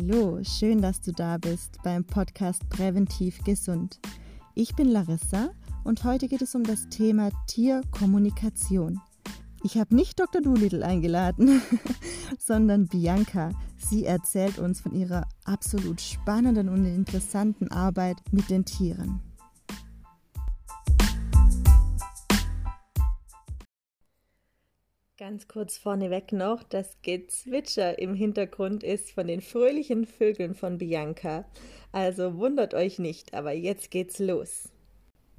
Hallo, 0.00 0.38
schön, 0.42 0.80
dass 0.80 1.02
du 1.02 1.12
da 1.12 1.36
bist 1.36 1.76
beim 1.84 2.04
Podcast 2.04 2.66
Präventiv 2.70 3.44
Gesund. 3.44 4.00
Ich 4.54 4.74
bin 4.74 4.88
Larissa 4.88 5.50
und 5.84 6.04
heute 6.04 6.26
geht 6.26 6.40
es 6.40 6.54
um 6.54 6.64
das 6.64 6.88
Thema 6.88 7.30
Tierkommunikation. 7.46 8.98
Ich 9.62 9.76
habe 9.76 9.94
nicht 9.94 10.18
Dr. 10.18 10.40
Doolittle 10.40 10.86
eingeladen, 10.86 11.60
sondern 12.38 12.86
Bianca. 12.86 13.50
Sie 13.76 14.06
erzählt 14.06 14.58
uns 14.58 14.80
von 14.80 14.94
ihrer 14.94 15.28
absolut 15.44 16.00
spannenden 16.00 16.70
und 16.70 16.86
interessanten 16.86 17.70
Arbeit 17.70 18.16
mit 18.32 18.48
den 18.48 18.64
Tieren. 18.64 19.20
Ganz 25.30 25.46
kurz 25.46 25.78
vorneweg 25.78 26.32
noch, 26.32 26.64
das 26.64 26.96
Gezwitscher 27.02 28.00
im 28.00 28.14
Hintergrund 28.14 28.82
ist 28.82 29.12
von 29.12 29.28
den 29.28 29.40
fröhlichen 29.40 30.04
Vögeln 30.04 30.56
von 30.56 30.76
Bianca. 30.78 31.44
Also 31.92 32.38
wundert 32.38 32.74
euch 32.74 32.98
nicht, 32.98 33.32
aber 33.32 33.52
jetzt 33.52 33.92
geht's 33.92 34.18
los. 34.18 34.68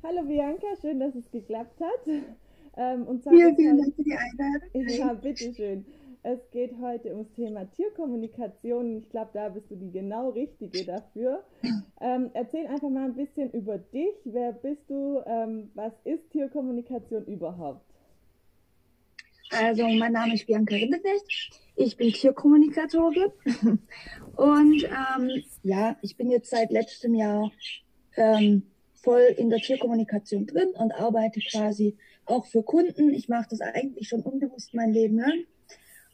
Hallo 0.02 0.23
Bianca, 0.23 0.67
schön, 0.80 1.02
dass 1.02 1.14
es 1.14 1.30
geklappt 1.30 1.77
hat. 1.81 2.08
Ähm, 2.77 3.05
und 3.05 3.22
vielen, 3.23 3.54
vielen 3.58 3.80
Dank 3.80 3.94
für 3.94 4.04
die 4.04 4.16
Einladung. 4.16 4.98
Ja, 4.98 5.12
bitteschön. 5.14 5.86
Es 6.23 6.39
geht 6.52 6.72
heute 6.80 7.09
ums 7.09 7.34
Thema 7.34 7.70
Tierkommunikation. 7.72 9.00
Ich 9.00 9.09
glaube, 9.09 9.31
da 9.34 9.50
bist 9.50 9.70
du 9.72 9.76
die 9.76 9.92
genau 9.92 10.30
Richtige 10.30 10.86
dafür. 10.86 11.44
Ähm, 12.00 12.30
erzähl 12.34 12.66
einfach 12.67 12.89
mal 12.89 13.09
ein 13.09 13.16
bisschen 13.16 13.52
über 13.52 13.78
dich. 13.78 14.16
Wer 14.23 14.53
bist 14.53 14.89
du? 14.89 15.22
Ähm, 15.26 15.70
was 15.76 15.92
ist 16.05 16.31
Tierkommunikation 16.31 17.26
überhaupt? 17.26 17.92
Also, 19.51 19.85
mein 19.85 20.13
Name 20.13 20.35
ist 20.35 20.47
Bianca 20.47 20.75
Rindeknecht. 20.75 21.52
Ich 21.75 21.97
bin 21.97 22.13
Tierkommunikatorin. 22.13 23.31
Und 24.38 24.83
ähm, 24.83 25.43
ja, 25.63 25.97
ich 26.02 26.16
bin 26.16 26.31
jetzt 26.31 26.49
seit 26.49 26.71
letztem 26.71 27.16
Jahr 27.16 27.52
ähm, 28.16 28.63
voll 28.93 29.35
in 29.38 29.49
der 29.49 29.59
Tierkommunikation 29.59 30.45
drin 30.45 30.69
und 30.77 30.93
arbeite 30.93 31.41
quasi 31.41 31.97
auch 32.25 32.45
für 32.45 32.63
Kunden. 32.63 33.13
Ich 33.13 33.27
mache 33.27 33.47
das 33.49 33.59
eigentlich 33.61 34.08
schon 34.08 34.21
unbewusst 34.21 34.73
mein 34.73 34.93
Leben 34.93 35.19
lang. 35.19 35.43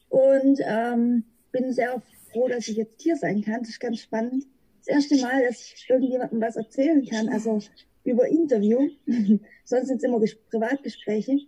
Und 0.10 0.60
ähm, 0.64 1.26
bin 1.52 1.72
sehr 1.74 2.02
froh, 2.32 2.48
dass 2.48 2.68
ich 2.68 2.78
jetzt 2.78 3.02
hier 3.02 3.18
sein 3.18 3.44
kann. 3.44 3.60
Das 3.60 3.70
ist 3.70 3.80
ganz 3.80 4.00
spannend. 4.00 4.46
Das 4.80 4.88
erste 4.88 5.22
Mal, 5.22 5.46
dass 5.46 5.62
ich 5.62 5.86
irgendjemandem 5.90 6.42
was 6.42 6.56
erzählen 6.56 7.06
kann, 7.06 7.30
also 7.30 7.60
über 8.04 8.28
Interview. 8.28 8.90
Sonst 9.64 9.88
sind 9.88 9.98
es 9.98 10.04
immer 10.04 10.20
Privatgespräche. 10.50 11.40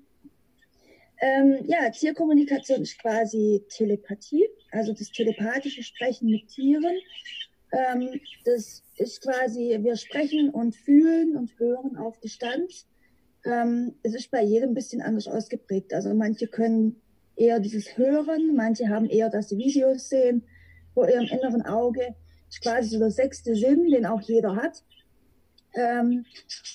Ähm, 1.22 1.66
ja, 1.66 1.90
Tierkommunikation 1.90 2.82
ist 2.82 2.98
quasi 3.00 3.64
Telepathie, 3.70 4.48
also 4.72 4.94
das 4.94 5.12
telepathische 5.12 5.84
Sprechen 5.84 6.30
mit 6.30 6.48
Tieren. 6.48 6.96
Ähm, 7.72 8.20
das 8.46 8.84
ist 8.96 9.22
quasi, 9.22 9.78
wir 9.82 9.98
sprechen 9.98 10.50
und 10.50 10.76
fühlen 10.76 11.36
und 11.36 11.60
hören 11.60 11.98
auf 11.98 12.20
Distanz. 12.20 12.88
Ähm, 13.46 13.96
es 14.02 14.16
ist 14.16 14.32
bei 14.32 14.44
jedem 14.44 14.72
ein 14.72 14.76
bisschen 14.76 15.02
anders 15.02 15.28
ausgeprägt. 15.28 15.94
Also 15.94 16.14
manche 16.14 16.48
können 16.48 17.02
eher 17.36 17.60
dieses 17.60 17.98
Hören, 17.98 18.56
manche 18.56 18.88
haben 18.88 19.06
eher 19.06 19.30
das 19.30 19.52
Videos 19.52 20.10
sehen 20.10 20.44
vor 20.94 21.10
ihrem 21.10 21.26
inneren 21.26 21.64
Auge. 21.64 22.16
Das 22.48 22.56
ist 22.56 22.62
quasi 22.62 22.90
so 22.90 23.00
der 23.00 23.12
sechste 23.12 23.56
Sinn, 23.56 23.90
den 23.90 24.06
auch 24.06 24.22
jeder 24.22 24.56
hat. 24.56 24.84
Ähm, 25.76 26.26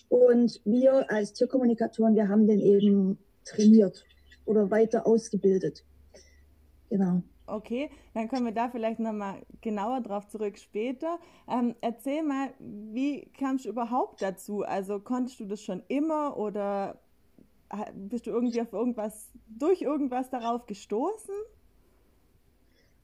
und 0.09 0.61
wir 0.65 1.11
als 1.11 1.33
Tierkommunikatoren, 1.33 2.15
wir 2.15 2.29
haben 2.29 2.47
den 2.47 2.61
eben 2.61 3.19
trainiert 3.45 4.05
oder 4.47 4.71
weiter 4.71 5.07
ausgebildet. 5.07 5.85
Genau. 6.91 7.23
Okay, 7.47 7.91
dann 8.15 8.29
kommen 8.29 8.47
wir 8.47 8.53
da 8.53 8.71
vielleicht 8.71 9.01
nochmal 9.01 9.43
genauer 9.61 10.01
drauf 10.01 10.27
zurück 10.29 10.57
später. 10.59 11.19
Ähm, 11.47 11.75
erzähl 11.83 12.23
mal, 12.23 12.55
wie 12.59 13.27
kamst 13.39 13.67
du 13.67 13.69
überhaupt 13.69 14.23
dazu? 14.23 14.63
Also 14.63 14.99
konntest 14.99 15.41
du 15.41 15.45
das 15.45 15.61
schon 15.61 15.83
immer 15.89 16.39
oder 16.39 16.99
bist 17.95 18.27
du 18.27 18.31
irgendwie 18.31 18.61
auf 18.61 18.73
irgendwas, 18.73 19.31
durch 19.47 19.83
irgendwas 19.83 20.31
darauf 20.31 20.67
gestoßen? 20.67 21.35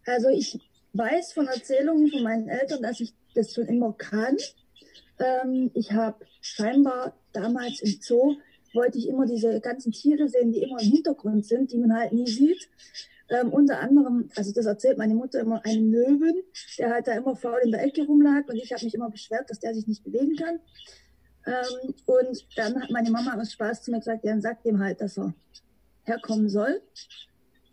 Also 0.06 0.28
ich 0.28 0.58
weiß 0.92 1.32
von 1.32 1.46
Erzählungen 1.46 2.10
von 2.10 2.22
meinen 2.22 2.48
Eltern, 2.48 2.82
dass 2.82 3.00
ich 3.00 3.14
das 3.34 3.52
schon 3.54 3.66
immer 3.66 3.92
kann. 3.92 4.36
Ähm, 5.18 5.70
ich 5.74 5.92
habe 5.92 6.24
scheinbar 6.40 7.14
damals 7.32 7.80
im 7.80 8.00
Zoo 8.00 8.36
wollte 8.74 8.98
ich 8.98 9.08
immer 9.08 9.26
diese 9.26 9.60
ganzen 9.60 9.92
Tiere 9.92 10.28
sehen, 10.28 10.52
die 10.52 10.62
immer 10.62 10.80
im 10.80 10.90
Hintergrund 10.90 11.46
sind, 11.46 11.72
die 11.72 11.78
man 11.78 11.94
halt 11.94 12.12
nie 12.12 12.26
sieht. 12.26 12.68
Ähm, 13.28 13.52
unter 13.52 13.78
anderem, 13.78 14.28
also 14.34 14.52
das 14.52 14.66
erzählt 14.66 14.98
meine 14.98 15.14
Mutter 15.14 15.40
immer, 15.40 15.64
einen 15.64 15.92
Löwen, 15.92 16.42
der 16.78 16.90
halt 16.90 17.06
da 17.06 17.12
immer 17.12 17.36
faul 17.36 17.60
in 17.62 17.70
der 17.70 17.84
Ecke 17.84 18.04
rumlag 18.04 18.48
und 18.48 18.56
ich 18.56 18.72
habe 18.72 18.84
mich 18.84 18.94
immer 18.94 19.10
beschwert, 19.10 19.48
dass 19.48 19.60
der 19.60 19.74
sich 19.74 19.86
nicht 19.86 20.02
bewegen 20.02 20.34
kann. 20.36 20.58
Ähm, 21.46 21.94
und 22.06 22.46
dann 22.56 22.82
hat 22.82 22.90
meine 22.90 23.10
Mama 23.10 23.40
aus 23.40 23.52
Spaß 23.52 23.82
zu 23.82 23.92
mir 23.92 23.98
gesagt, 23.98 24.24
ja, 24.24 24.32
dann 24.32 24.40
sag 24.40 24.62
dem 24.64 24.80
halt, 24.80 25.00
dass 25.00 25.16
er 25.16 25.32
herkommen 26.04 26.48
soll. 26.48 26.82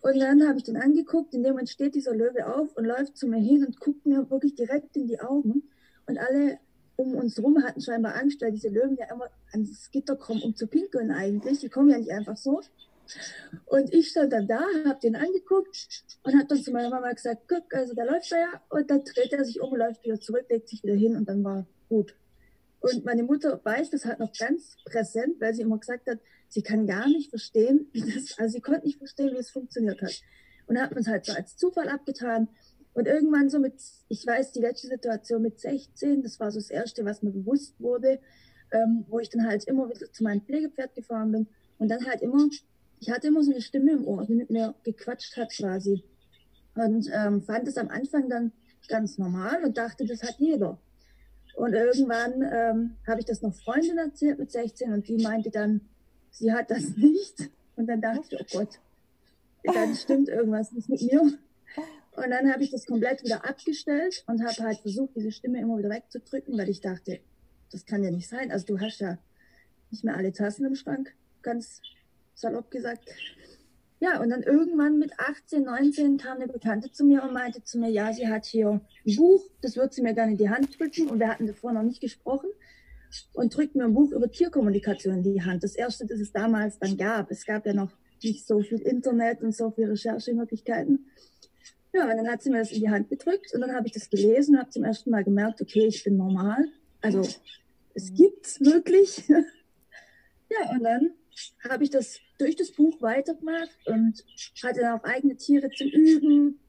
Und 0.02 0.20
dann 0.20 0.48
habe 0.48 0.60
ich 0.60 0.64
den 0.64 0.78
angeguckt, 0.78 1.34
in 1.34 1.44
dem 1.44 1.54
Moment 1.54 1.70
steht 1.70 1.96
dieser 1.96 2.14
Löwe 2.14 2.46
auf 2.46 2.78
und 2.78 2.86
läuft 2.86 3.18
zu 3.18 3.28
mir 3.28 3.40
hin 3.40 3.66
und 3.66 3.80
guckt 3.80 4.06
mir 4.06 4.30
wirklich 4.30 4.56
direkt 4.56 4.96
in 4.96 5.08
die 5.08 5.20
Augen. 5.20 5.64
Und 6.06 6.18
alle 6.18 6.60
um 6.98 7.16
uns 7.16 7.42
rum 7.42 7.64
hatten 7.64 7.80
scheinbar 7.80 8.16
Angst, 8.16 8.42
weil 8.42 8.52
diese 8.52 8.70
Löwen 8.70 8.98
ja 8.98 9.06
immer 9.12 9.30
ans 9.52 9.90
Gitter 9.92 10.16
kommen, 10.16 10.42
um 10.42 10.56
zu 10.56 10.68
pinkeln 10.68 11.12
eigentlich. 11.12 11.60
Die 11.60 11.70
kommen 11.70 11.90
ja 11.90 11.98
nicht 11.98 12.12
einfach 12.12 12.36
so. 12.36 12.62
Und 13.66 13.94
ich 13.94 14.10
stand 14.10 14.34
dann 14.34 14.48
da, 14.48 14.62
habe 14.86 15.00
den 15.02 15.16
angeguckt 15.16 16.04
und 16.24 16.34
habe 16.34 16.48
dann 16.48 16.62
zu 16.62 16.72
meiner 16.72 16.90
Mama 16.90 17.12
gesagt, 17.14 17.44
guck, 17.48 17.74
also 17.74 17.94
da 17.94 18.04
läuft 18.04 18.32
er 18.32 18.40
ja. 18.40 18.62
Und 18.70 18.90
dann 18.90 19.04
dreht 19.04 19.32
er 19.32 19.46
sich 19.46 19.62
um, 19.62 19.74
läuft 19.76 20.04
wieder 20.04 20.20
zurück, 20.20 20.46
legt 20.50 20.68
sich 20.68 20.84
wieder 20.84 20.96
hin 20.96 21.16
und 21.16 21.30
dann 21.30 21.44
war 21.44 21.66
gut. 21.88 22.16
Und 22.80 23.06
meine 23.06 23.24
Mutter 23.24 23.60
weiß 23.64 23.92
das 23.92 24.06
halt 24.06 24.20
noch 24.20 24.32
ganz 24.34 24.76
präsent, 24.86 25.40
weil 25.40 25.54
sie 25.54 25.62
immer 25.62 25.78
gesagt 25.78 26.08
hat, 26.08 26.20
sie 26.50 26.62
kann 26.62 26.86
gar 26.86 27.08
nicht 27.08 27.30
verstehen, 27.30 27.90
wie 27.94 28.02
das, 28.02 28.38
also 28.38 28.54
sie 28.54 28.62
konnte 28.62 28.86
nicht 28.86 28.98
verstehen, 28.98 29.34
wie 29.34 29.40
es 29.40 29.50
funktioniert 29.50 30.02
hat. 30.02 30.22
Und 30.68 30.80
hat 30.80 30.92
man 30.92 31.00
es 31.00 31.08
halt 31.08 31.26
so 31.26 31.34
als 31.34 31.56
Zufall 31.56 31.88
abgetan. 31.88 32.50
Und 32.98 33.06
irgendwann 33.08 33.48
so 33.48 33.60
mit, 33.60 33.76
ich 34.10 34.26
weiß, 34.26 34.54
die 34.54 34.60
letzte 34.60 34.88
Situation 34.88 35.44
mit 35.44 35.60
16, 35.60 36.24
das 36.24 36.40
war 36.40 36.50
so 36.50 36.58
das 36.58 36.72
Erste, 36.72 37.06
was 37.06 37.22
mir 37.22 37.30
bewusst 37.30 37.80
wurde, 37.80 38.20
ähm, 38.72 39.06
wo 39.08 39.20
ich 39.20 39.30
dann 39.30 39.46
halt 39.46 39.66
immer 39.66 39.88
wieder 39.88 40.12
zu 40.12 40.24
meinem 40.24 40.42
Pflegepferd 40.42 40.96
gefahren 40.96 41.32
bin 41.32 41.48
und 41.78 41.90
dann 41.90 42.08
halt 42.08 42.24
immer, 42.24 42.50
ich 43.00 43.12
hatte 43.12 43.28
immer 43.28 43.44
so 43.44 43.52
eine 43.52 43.62
Stimme 43.62 43.92
im 43.92 44.08
Ohr, 44.08 44.26
die 44.26 44.34
mit 44.34 44.50
mir 44.50 44.74
gequatscht 44.84 45.38
hat 45.38 45.52
quasi. 45.52 46.04
Und 46.74 47.08
ähm, 47.14 47.44
fand 47.44 47.68
es 47.68 47.78
am 47.78 47.90
Anfang 47.90 48.30
dann 48.30 48.52
ganz 48.88 49.20
normal 49.20 49.64
und 49.64 49.78
dachte, 49.78 50.04
das 50.04 50.24
hat 50.24 50.40
jeder. 50.40 50.80
Und 51.56 51.74
irgendwann 51.74 52.42
ähm, 52.52 52.96
habe 53.06 53.20
ich 53.20 53.28
das 53.28 53.44
noch 53.44 53.54
Freundin 53.54 54.00
erzählt 54.00 54.40
mit 54.40 54.52
16 54.52 54.92
und 54.92 55.08
die 55.08 55.22
meinte 55.22 55.52
dann, 55.52 55.82
sie 56.32 56.52
hat 56.52 56.72
das 56.72 56.82
nicht. 56.98 57.52
Und 57.76 57.86
dann 57.86 58.02
dachte 58.02 58.24
ich, 58.32 58.40
oh 58.42 58.58
Gott, 58.58 58.80
dann 59.64 59.94
stimmt 59.94 60.30
irgendwas 60.30 60.72
nicht 60.72 60.90
mit 60.90 61.04
mir. 61.04 61.38
Und 62.18 62.32
dann 62.32 62.52
habe 62.52 62.64
ich 62.64 62.72
das 62.72 62.88
komplett 62.88 63.24
wieder 63.24 63.48
abgestellt 63.48 64.24
und 64.26 64.44
habe 64.44 64.64
halt 64.64 64.80
versucht, 64.80 65.16
diese 65.16 65.32
Stimme 65.32 65.62
immer 65.62 65.78
wieder 65.78 65.92
wegzudrücken, 65.92 66.58
weil 66.58 66.68
ich 66.68 66.82
dachte, 66.82 67.20
das 67.72 67.86
kann 67.86 68.04
ja 68.04 68.10
nicht 68.10 68.28
sein. 68.28 68.52
Also 68.52 68.66
du 68.66 68.80
hast 68.80 69.00
ja 69.00 69.20
nicht 69.92 70.04
mehr 70.04 70.18
alle 70.18 70.34
Tassen 70.34 70.66
im 70.66 70.74
Schrank, 70.74 71.14
ganz 71.44 71.80
salopp 72.34 72.72
gesagt. 72.72 73.08
Ja, 74.00 74.20
und 74.20 74.32
dann 74.32 74.42
irgendwann 74.42 74.98
mit 74.98 75.12
18, 75.20 75.64
19 75.64 76.18
kam 76.18 76.38
eine 76.38 76.48
Bekannte 76.48 76.92
zu 76.92 77.06
mir 77.06 77.22
und 77.24 77.34
meinte 77.34 77.64
zu 77.64 77.78
mir, 77.78 77.90
ja, 77.90 78.12
sie 78.12 78.28
hat 78.28 78.46
hier 78.46 78.82
ein 79.06 79.16
Buch, 79.16 79.44
das 79.62 79.78
wird 79.78 79.94
sie 79.94 80.02
mir 80.02 80.16
gerne 80.16 80.32
in 80.32 80.38
die 80.40 80.50
Hand 80.50 80.80
drücken. 80.80 81.10
Und 81.10 81.20
wir 81.20 81.28
hatten 81.28 81.46
davor 81.46 81.72
noch 81.72 81.84
nicht 81.84 82.02
gesprochen. 82.02 82.50
Und 83.34 83.56
drückt 83.56 83.76
mir 83.76 83.86
ein 83.86 83.94
Buch 83.94 84.12
über 84.12 84.30
Tierkommunikation 84.30 85.18
in 85.18 85.24
die 85.24 85.44
Hand. 85.44 85.64
Das 85.64 85.76
erste, 85.76 86.08
das 86.08 86.20
es 86.20 86.32
damals 86.32 86.80
dann 86.80 86.98
gab. 86.98 87.30
Es 87.30 87.46
gab 87.46 87.66
ja 87.68 87.74
noch 87.74 87.92
nicht 88.24 88.48
so 88.48 88.62
viel 88.62 88.80
Internet 88.80 89.42
und 89.44 89.56
so 89.56 89.70
viele 89.70 89.92
Recherchemöglichkeiten. 89.92 91.06
Ja, 91.98 92.04
und 92.04 92.18
dann 92.18 92.30
hat 92.30 92.44
sie 92.44 92.52
mir 92.52 92.60
das 92.60 92.72
in 92.72 92.82
die 92.82 92.90
Hand 92.90 93.10
gedrückt 93.10 93.54
und 93.54 93.62
dann 93.62 93.74
habe 93.74 93.88
ich 93.88 93.94
das 93.94 94.10
gelesen 94.10 94.56
und 94.56 94.62
habe 94.62 94.70
zum 94.70 94.84
ersten 94.84 95.10
Mal 95.10 95.24
gemerkt, 95.24 95.62
okay, 95.62 95.88
ich 95.88 96.04
bin 96.04 96.18
normal. 96.18 96.66
Also 97.02 97.22
es 97.94 98.14
gibt's 98.14 98.60
wirklich. 98.62 99.28
ja, 99.28 100.70
und 100.72 100.84
dann 100.84 101.12
habe 101.68 101.84
ich 101.84 101.90
das 101.90 102.20
durch 102.38 102.56
das 102.56 102.72
Buch 102.72 103.02
weitergemacht 103.02 103.76
und 103.86 104.24
hatte 104.64 104.82
dann 104.82 105.00
auch 105.00 105.04
eigene 105.04 105.38
Tiere 105.38 105.70
zum 105.72 105.88
Üben, 105.88 106.60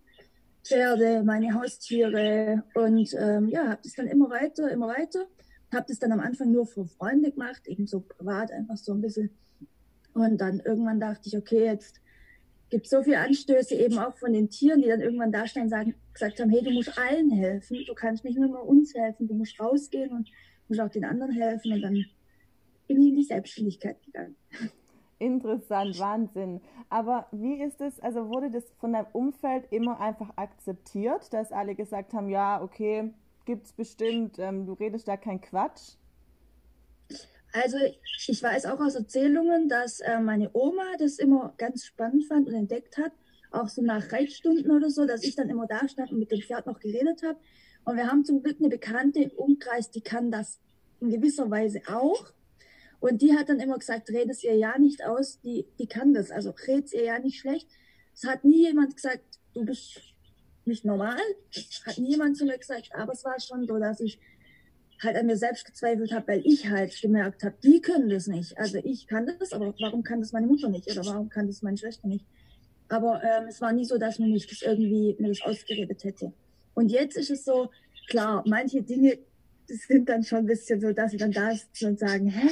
Pferde, 0.64 1.22
meine 1.24 1.52
Haustiere 1.54 2.64
und 2.74 3.14
ähm, 3.18 3.48
ja, 3.48 3.68
habe 3.68 3.80
das 3.82 3.94
dann 3.94 4.06
immer 4.06 4.30
weiter, 4.30 4.70
immer 4.70 4.88
weiter. 4.88 5.26
Habe 5.72 5.84
das 5.88 5.98
dann 5.98 6.12
am 6.12 6.20
Anfang 6.20 6.50
nur 6.52 6.66
für 6.66 6.86
Freunde 6.86 7.32
gemacht, 7.32 7.66
eben 7.66 7.86
so 7.86 8.00
privat, 8.00 8.50
einfach 8.50 8.78
so 8.78 8.92
ein 8.92 9.02
bisschen. 9.02 9.30
Und 10.14 10.38
dann 10.38 10.60
irgendwann 10.60 11.00
dachte 11.00 11.28
ich, 11.28 11.36
okay, 11.36 11.66
jetzt 11.66 12.00
gibt 12.70 12.88
so 12.88 13.02
viele 13.02 13.18
Anstöße 13.20 13.74
eben 13.74 13.98
auch 13.98 14.16
von 14.16 14.32
den 14.32 14.50
Tieren, 14.50 14.82
die 14.82 14.88
dann 14.88 15.00
irgendwann 15.00 15.32
da 15.32 15.46
stehen 15.46 15.64
und 15.64 15.68
sagen, 15.70 15.94
gesagt 16.12 16.40
haben, 16.40 16.50
hey, 16.50 16.62
du 16.62 16.70
musst 16.70 16.98
allen 16.98 17.30
helfen, 17.30 17.78
du 17.86 17.94
kannst 17.94 18.24
nicht 18.24 18.38
nur 18.38 18.62
uns 18.64 18.94
helfen, 18.94 19.28
du 19.28 19.34
musst 19.34 19.58
rausgehen 19.60 20.10
und 20.10 20.30
musst 20.68 20.80
auch 20.80 20.90
den 20.90 21.04
anderen 21.04 21.32
helfen 21.32 21.72
und 21.72 21.82
dann 21.82 22.04
bin 22.86 23.02
ich 23.02 23.08
in 23.08 23.16
die 23.16 23.24
Selbstständigkeit 23.24 24.02
gegangen. 24.02 24.36
Interessant, 25.18 25.98
Wahnsinn. 25.98 26.60
Aber 26.88 27.26
wie 27.32 27.60
ist 27.60 27.80
es, 27.80 27.98
also 28.00 28.28
wurde 28.28 28.50
das 28.50 28.64
von 28.78 28.92
deinem 28.92 29.08
Umfeld 29.12 29.64
immer 29.70 30.00
einfach 30.00 30.30
akzeptiert, 30.36 31.32
dass 31.32 31.50
alle 31.50 31.74
gesagt 31.74 32.14
haben, 32.14 32.28
ja, 32.28 32.62
okay, 32.62 33.12
gibt 33.44 33.66
es 33.66 33.72
bestimmt, 33.72 34.38
ähm, 34.38 34.66
du 34.66 34.74
redest 34.74 35.08
da 35.08 35.16
kein 35.16 35.40
Quatsch? 35.40 35.96
Also 37.62 37.76
ich 38.28 38.42
weiß 38.42 38.66
auch 38.66 38.80
aus 38.80 38.94
Erzählungen, 38.94 39.68
dass 39.68 40.00
äh, 40.00 40.20
meine 40.20 40.50
Oma 40.52 40.84
das 40.98 41.18
immer 41.18 41.54
ganz 41.58 41.84
spannend 41.84 42.26
fand 42.26 42.46
und 42.46 42.54
entdeckt 42.54 42.96
hat, 42.98 43.12
auch 43.50 43.68
so 43.68 43.82
nach 43.82 44.12
Reitstunden 44.12 44.70
oder 44.70 44.90
so, 44.90 45.06
dass 45.06 45.24
ich 45.24 45.34
dann 45.34 45.48
immer 45.48 45.66
da 45.66 45.88
stand 45.88 46.12
und 46.12 46.18
mit 46.18 46.30
dem 46.30 46.40
Pferd 46.40 46.66
noch 46.66 46.78
geredet 46.78 47.22
habe. 47.22 47.38
Und 47.84 47.96
wir 47.96 48.06
haben 48.06 48.24
zum 48.24 48.42
Glück 48.42 48.58
eine 48.60 48.68
Bekannte 48.68 49.20
im 49.20 49.30
Umkreis, 49.30 49.90
die 49.90 50.02
kann 50.02 50.30
das 50.30 50.60
in 51.00 51.10
gewisser 51.10 51.50
Weise 51.50 51.82
auch. 51.88 52.32
Und 53.00 53.22
die 53.22 53.34
hat 53.34 53.48
dann 53.48 53.60
immer 53.60 53.78
gesagt, 53.78 54.10
red 54.10 54.28
es 54.28 54.44
ihr 54.44 54.56
ja 54.56 54.78
nicht 54.78 55.04
aus, 55.04 55.40
die, 55.40 55.66
die 55.78 55.86
kann 55.86 56.14
das. 56.14 56.30
Also 56.30 56.54
red 56.66 56.84
es 56.84 56.92
ihr 56.92 57.04
ja 57.04 57.18
nicht 57.18 57.40
schlecht. 57.40 57.68
Es 58.14 58.24
hat 58.24 58.44
nie 58.44 58.66
jemand 58.66 58.94
gesagt, 58.94 59.22
du 59.54 59.64
bist 59.64 60.00
nicht 60.64 60.84
normal. 60.84 61.20
Hat 61.86 61.98
nie 61.98 62.10
jemand 62.10 62.36
zu 62.36 62.44
mir 62.44 62.58
gesagt, 62.58 62.90
aber 62.94 63.12
es 63.12 63.24
war 63.24 63.40
schon 63.40 63.66
so, 63.66 63.78
dass 63.78 64.00
ich 64.00 64.20
halt 65.02 65.16
an 65.16 65.26
mir 65.26 65.36
selbst 65.36 65.64
gezweifelt 65.64 66.12
habe, 66.12 66.28
weil 66.28 66.42
ich 66.44 66.68
halt 66.68 67.00
gemerkt 67.00 67.42
habe, 67.44 67.54
die 67.62 67.80
können 67.80 68.08
das 68.08 68.26
nicht. 68.26 68.58
Also 68.58 68.78
ich 68.82 69.06
kann 69.06 69.26
das, 69.38 69.52
aber 69.52 69.74
warum 69.80 70.02
kann 70.02 70.20
das 70.20 70.32
meine 70.32 70.46
Mutter 70.46 70.68
nicht? 70.68 70.90
Oder 70.90 71.04
warum 71.06 71.28
kann 71.28 71.46
das 71.46 71.62
meine 71.62 71.76
Schwester 71.76 72.08
nicht? 72.08 72.24
Aber 72.88 73.22
ähm, 73.22 73.46
es 73.48 73.60
war 73.60 73.72
nie 73.72 73.84
so, 73.84 73.98
dass 73.98 74.18
man 74.18 74.30
mich 74.30 74.46
das 74.46 74.62
irgendwie 74.62 75.16
mir 75.18 75.28
das 75.28 75.42
ausgeredet 75.42 76.02
hätte. 76.04 76.32
Und 76.74 76.90
jetzt 76.90 77.16
ist 77.16 77.30
es 77.30 77.44
so, 77.44 77.70
klar, 78.08 78.42
manche 78.46 78.82
Dinge 78.82 79.18
sind 79.66 80.08
dann 80.08 80.24
schon 80.24 80.38
ein 80.38 80.46
bisschen 80.46 80.80
so, 80.80 80.92
dass 80.92 81.10
sie 81.10 81.18
dann 81.18 81.32
da 81.32 81.54
sitzen 81.54 81.90
und 81.90 81.98
sagen, 81.98 82.28
hä, 82.28 82.48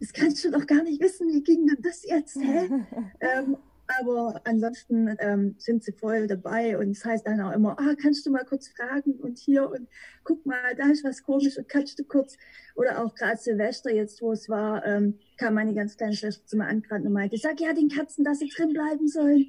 das 0.00 0.12
kannst 0.12 0.44
du 0.44 0.50
doch 0.50 0.66
gar 0.66 0.82
nicht 0.82 1.00
wissen, 1.00 1.28
wie 1.28 1.42
ging 1.42 1.66
denn 1.66 1.82
das 1.82 2.04
jetzt, 2.04 2.36
hä? 2.36 2.68
ähm, 3.20 3.56
aber 3.88 4.40
ansonsten 4.44 5.16
ähm, 5.18 5.54
sind 5.58 5.82
sie 5.82 5.92
voll 5.92 6.26
dabei 6.26 6.78
und 6.78 6.90
es 6.90 7.04
heißt 7.04 7.26
dann 7.26 7.40
auch 7.40 7.52
immer, 7.52 7.78
ah, 7.80 7.94
kannst 8.00 8.26
du 8.26 8.30
mal 8.30 8.44
kurz 8.44 8.68
fragen 8.68 9.14
und 9.14 9.38
hier 9.38 9.68
und 9.70 9.88
guck 10.24 10.44
mal, 10.44 10.74
da 10.76 10.90
ist 10.90 11.04
was 11.04 11.22
komisch 11.22 11.56
und 11.56 11.68
kannst 11.68 11.98
du 11.98 12.04
kurz 12.04 12.36
oder 12.74 13.02
auch 13.02 13.14
gerade 13.14 13.38
Silvester 13.38 13.90
jetzt, 13.92 14.20
wo 14.20 14.32
es 14.32 14.48
war, 14.48 14.84
ähm, 14.84 15.18
kam 15.38 15.54
meine 15.54 15.74
ganz 15.74 15.96
kleine 15.96 16.14
Schwester 16.14 16.44
zu 16.46 16.56
mir 16.58 16.66
angerannt 16.66 17.06
und 17.06 17.12
meinte, 17.12 17.38
sag 17.38 17.60
ja 17.60 17.72
den 17.72 17.88
Katzen, 17.88 18.24
dass 18.24 18.40
sie 18.40 18.50
drin 18.54 18.72
bleiben 18.72 19.08
sollen. 19.08 19.46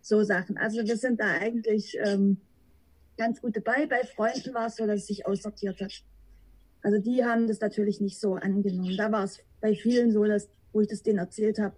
So 0.00 0.24
Sachen. 0.24 0.56
Also 0.56 0.84
wir 0.84 0.96
sind 0.96 1.20
da 1.20 1.26
eigentlich 1.26 1.96
ähm, 2.02 2.38
ganz 3.16 3.40
gut 3.40 3.56
dabei. 3.56 3.86
Bei 3.86 4.02
Freunden 4.04 4.54
war 4.54 4.66
es 4.66 4.76
so, 4.76 4.86
dass 4.86 5.00
es 5.00 5.06
sich 5.06 5.26
aussortiert 5.26 5.80
hat. 5.80 6.02
Also 6.82 6.98
die 6.98 7.24
haben 7.24 7.46
das 7.46 7.60
natürlich 7.60 8.00
nicht 8.00 8.18
so 8.18 8.34
angenommen. 8.34 8.96
Da 8.96 9.12
war 9.12 9.24
es 9.24 9.38
bei 9.60 9.74
vielen 9.74 10.10
so, 10.10 10.24
dass, 10.24 10.48
wo 10.72 10.80
ich 10.80 10.88
das 10.88 11.02
denen 11.02 11.18
erzählt 11.18 11.60
habe, 11.60 11.76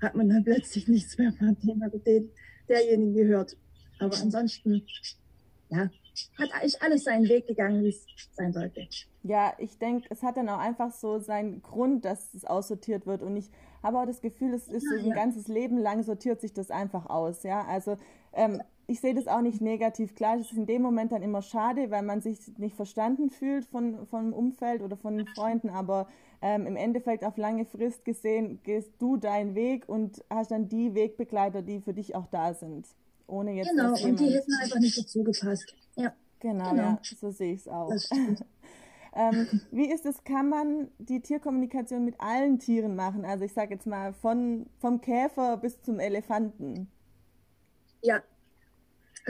hat 0.00 0.14
man 0.14 0.28
dann 0.28 0.44
plötzlich 0.44 0.88
nichts 0.88 1.18
mehr 1.18 1.32
von 1.32 1.56
dem 1.62 1.82
oder 1.82 1.98
den, 1.98 2.30
derjenigen 2.68 3.14
gehört. 3.14 3.56
Aber 3.98 4.16
ansonsten, 4.16 4.82
ja, 5.68 5.90
hat 6.38 6.52
eigentlich 6.52 6.82
alles 6.82 7.04
seinen 7.04 7.28
Weg 7.28 7.46
gegangen, 7.46 7.82
wie 7.84 7.88
es 7.88 8.06
sein 8.32 8.52
sollte. 8.52 8.86
Ja, 9.22 9.52
ich 9.58 9.78
denke, 9.78 10.06
es 10.10 10.22
hat 10.22 10.36
dann 10.36 10.48
auch 10.48 10.58
einfach 10.58 10.92
so 10.92 11.18
seinen 11.18 11.62
Grund, 11.62 12.04
dass 12.04 12.34
es 12.34 12.44
aussortiert 12.44 13.06
wird. 13.06 13.22
Und 13.22 13.36
ich 13.36 13.50
habe 13.82 13.98
auch 13.98 14.06
das 14.06 14.20
Gefühl, 14.20 14.54
es 14.54 14.68
ist 14.68 14.84
ja, 14.84 14.98
so 14.98 15.04
ein 15.04 15.08
ja. 15.08 15.14
ganzes 15.14 15.48
Leben 15.48 15.78
lang 15.78 16.02
sortiert 16.02 16.40
sich 16.40 16.52
das 16.52 16.70
einfach 16.70 17.06
aus. 17.06 17.42
Ja, 17.42 17.64
also 17.66 17.96
ähm, 18.32 18.62
ich 18.86 19.00
sehe 19.00 19.14
das 19.14 19.28
auch 19.28 19.40
nicht 19.40 19.60
negativ. 19.60 20.14
Klar, 20.14 20.36
es 20.36 20.50
ist 20.50 20.56
in 20.56 20.66
dem 20.66 20.82
Moment 20.82 21.12
dann 21.12 21.22
immer 21.22 21.42
schade, 21.42 21.90
weil 21.90 22.02
man 22.02 22.20
sich 22.20 22.38
nicht 22.58 22.74
verstanden 22.74 23.30
fühlt 23.30 23.66
von, 23.66 24.06
vom 24.06 24.32
Umfeld 24.32 24.82
oder 24.82 24.96
von 24.96 25.16
den 25.16 25.26
Freunden, 25.28 25.70
aber 25.70 26.08
ähm, 26.42 26.66
im 26.66 26.76
Endeffekt 26.76 27.24
auf 27.24 27.36
lange 27.36 27.64
Frist 27.66 28.04
gesehen 28.04 28.60
gehst 28.62 28.92
du 28.98 29.16
deinen 29.16 29.54
Weg 29.54 29.88
und 29.88 30.24
hast 30.30 30.50
dann 30.50 30.68
die 30.68 30.94
Wegbegleiter, 30.94 31.62
die 31.62 31.80
für 31.80 31.92
dich 31.92 32.14
auch 32.14 32.26
da 32.26 32.54
sind. 32.54 32.86
Ohne 33.26 33.52
jetzt. 33.52 33.70
Genau, 33.70 33.92
und 33.92 34.18
die 34.18 34.30
hätten 34.30 34.52
einfach 34.60 34.80
nicht 34.80 34.98
dazu 34.98 35.22
gepasst. 35.22 35.74
Ja. 35.96 36.12
Genau, 36.40 36.70
genau. 36.70 36.82
ja, 36.82 37.00
so 37.02 37.30
sehe 37.30 37.52
ich 37.52 37.60
es 37.60 37.68
auch. 37.68 37.92
ähm, 39.14 39.60
wie 39.70 39.92
ist 39.92 40.06
es, 40.06 40.24
kann 40.24 40.48
man 40.48 40.88
die 40.98 41.20
Tierkommunikation 41.20 42.04
mit 42.04 42.18
allen 42.18 42.58
Tieren 42.58 42.96
machen? 42.96 43.26
Also 43.26 43.44
ich 43.44 43.52
sage 43.52 43.74
jetzt 43.74 43.86
mal 43.86 44.14
von, 44.14 44.66
vom 44.78 45.02
Käfer 45.02 45.58
bis 45.58 45.82
zum 45.82 46.00
Elefanten. 46.00 46.90
Ja, 48.02 48.22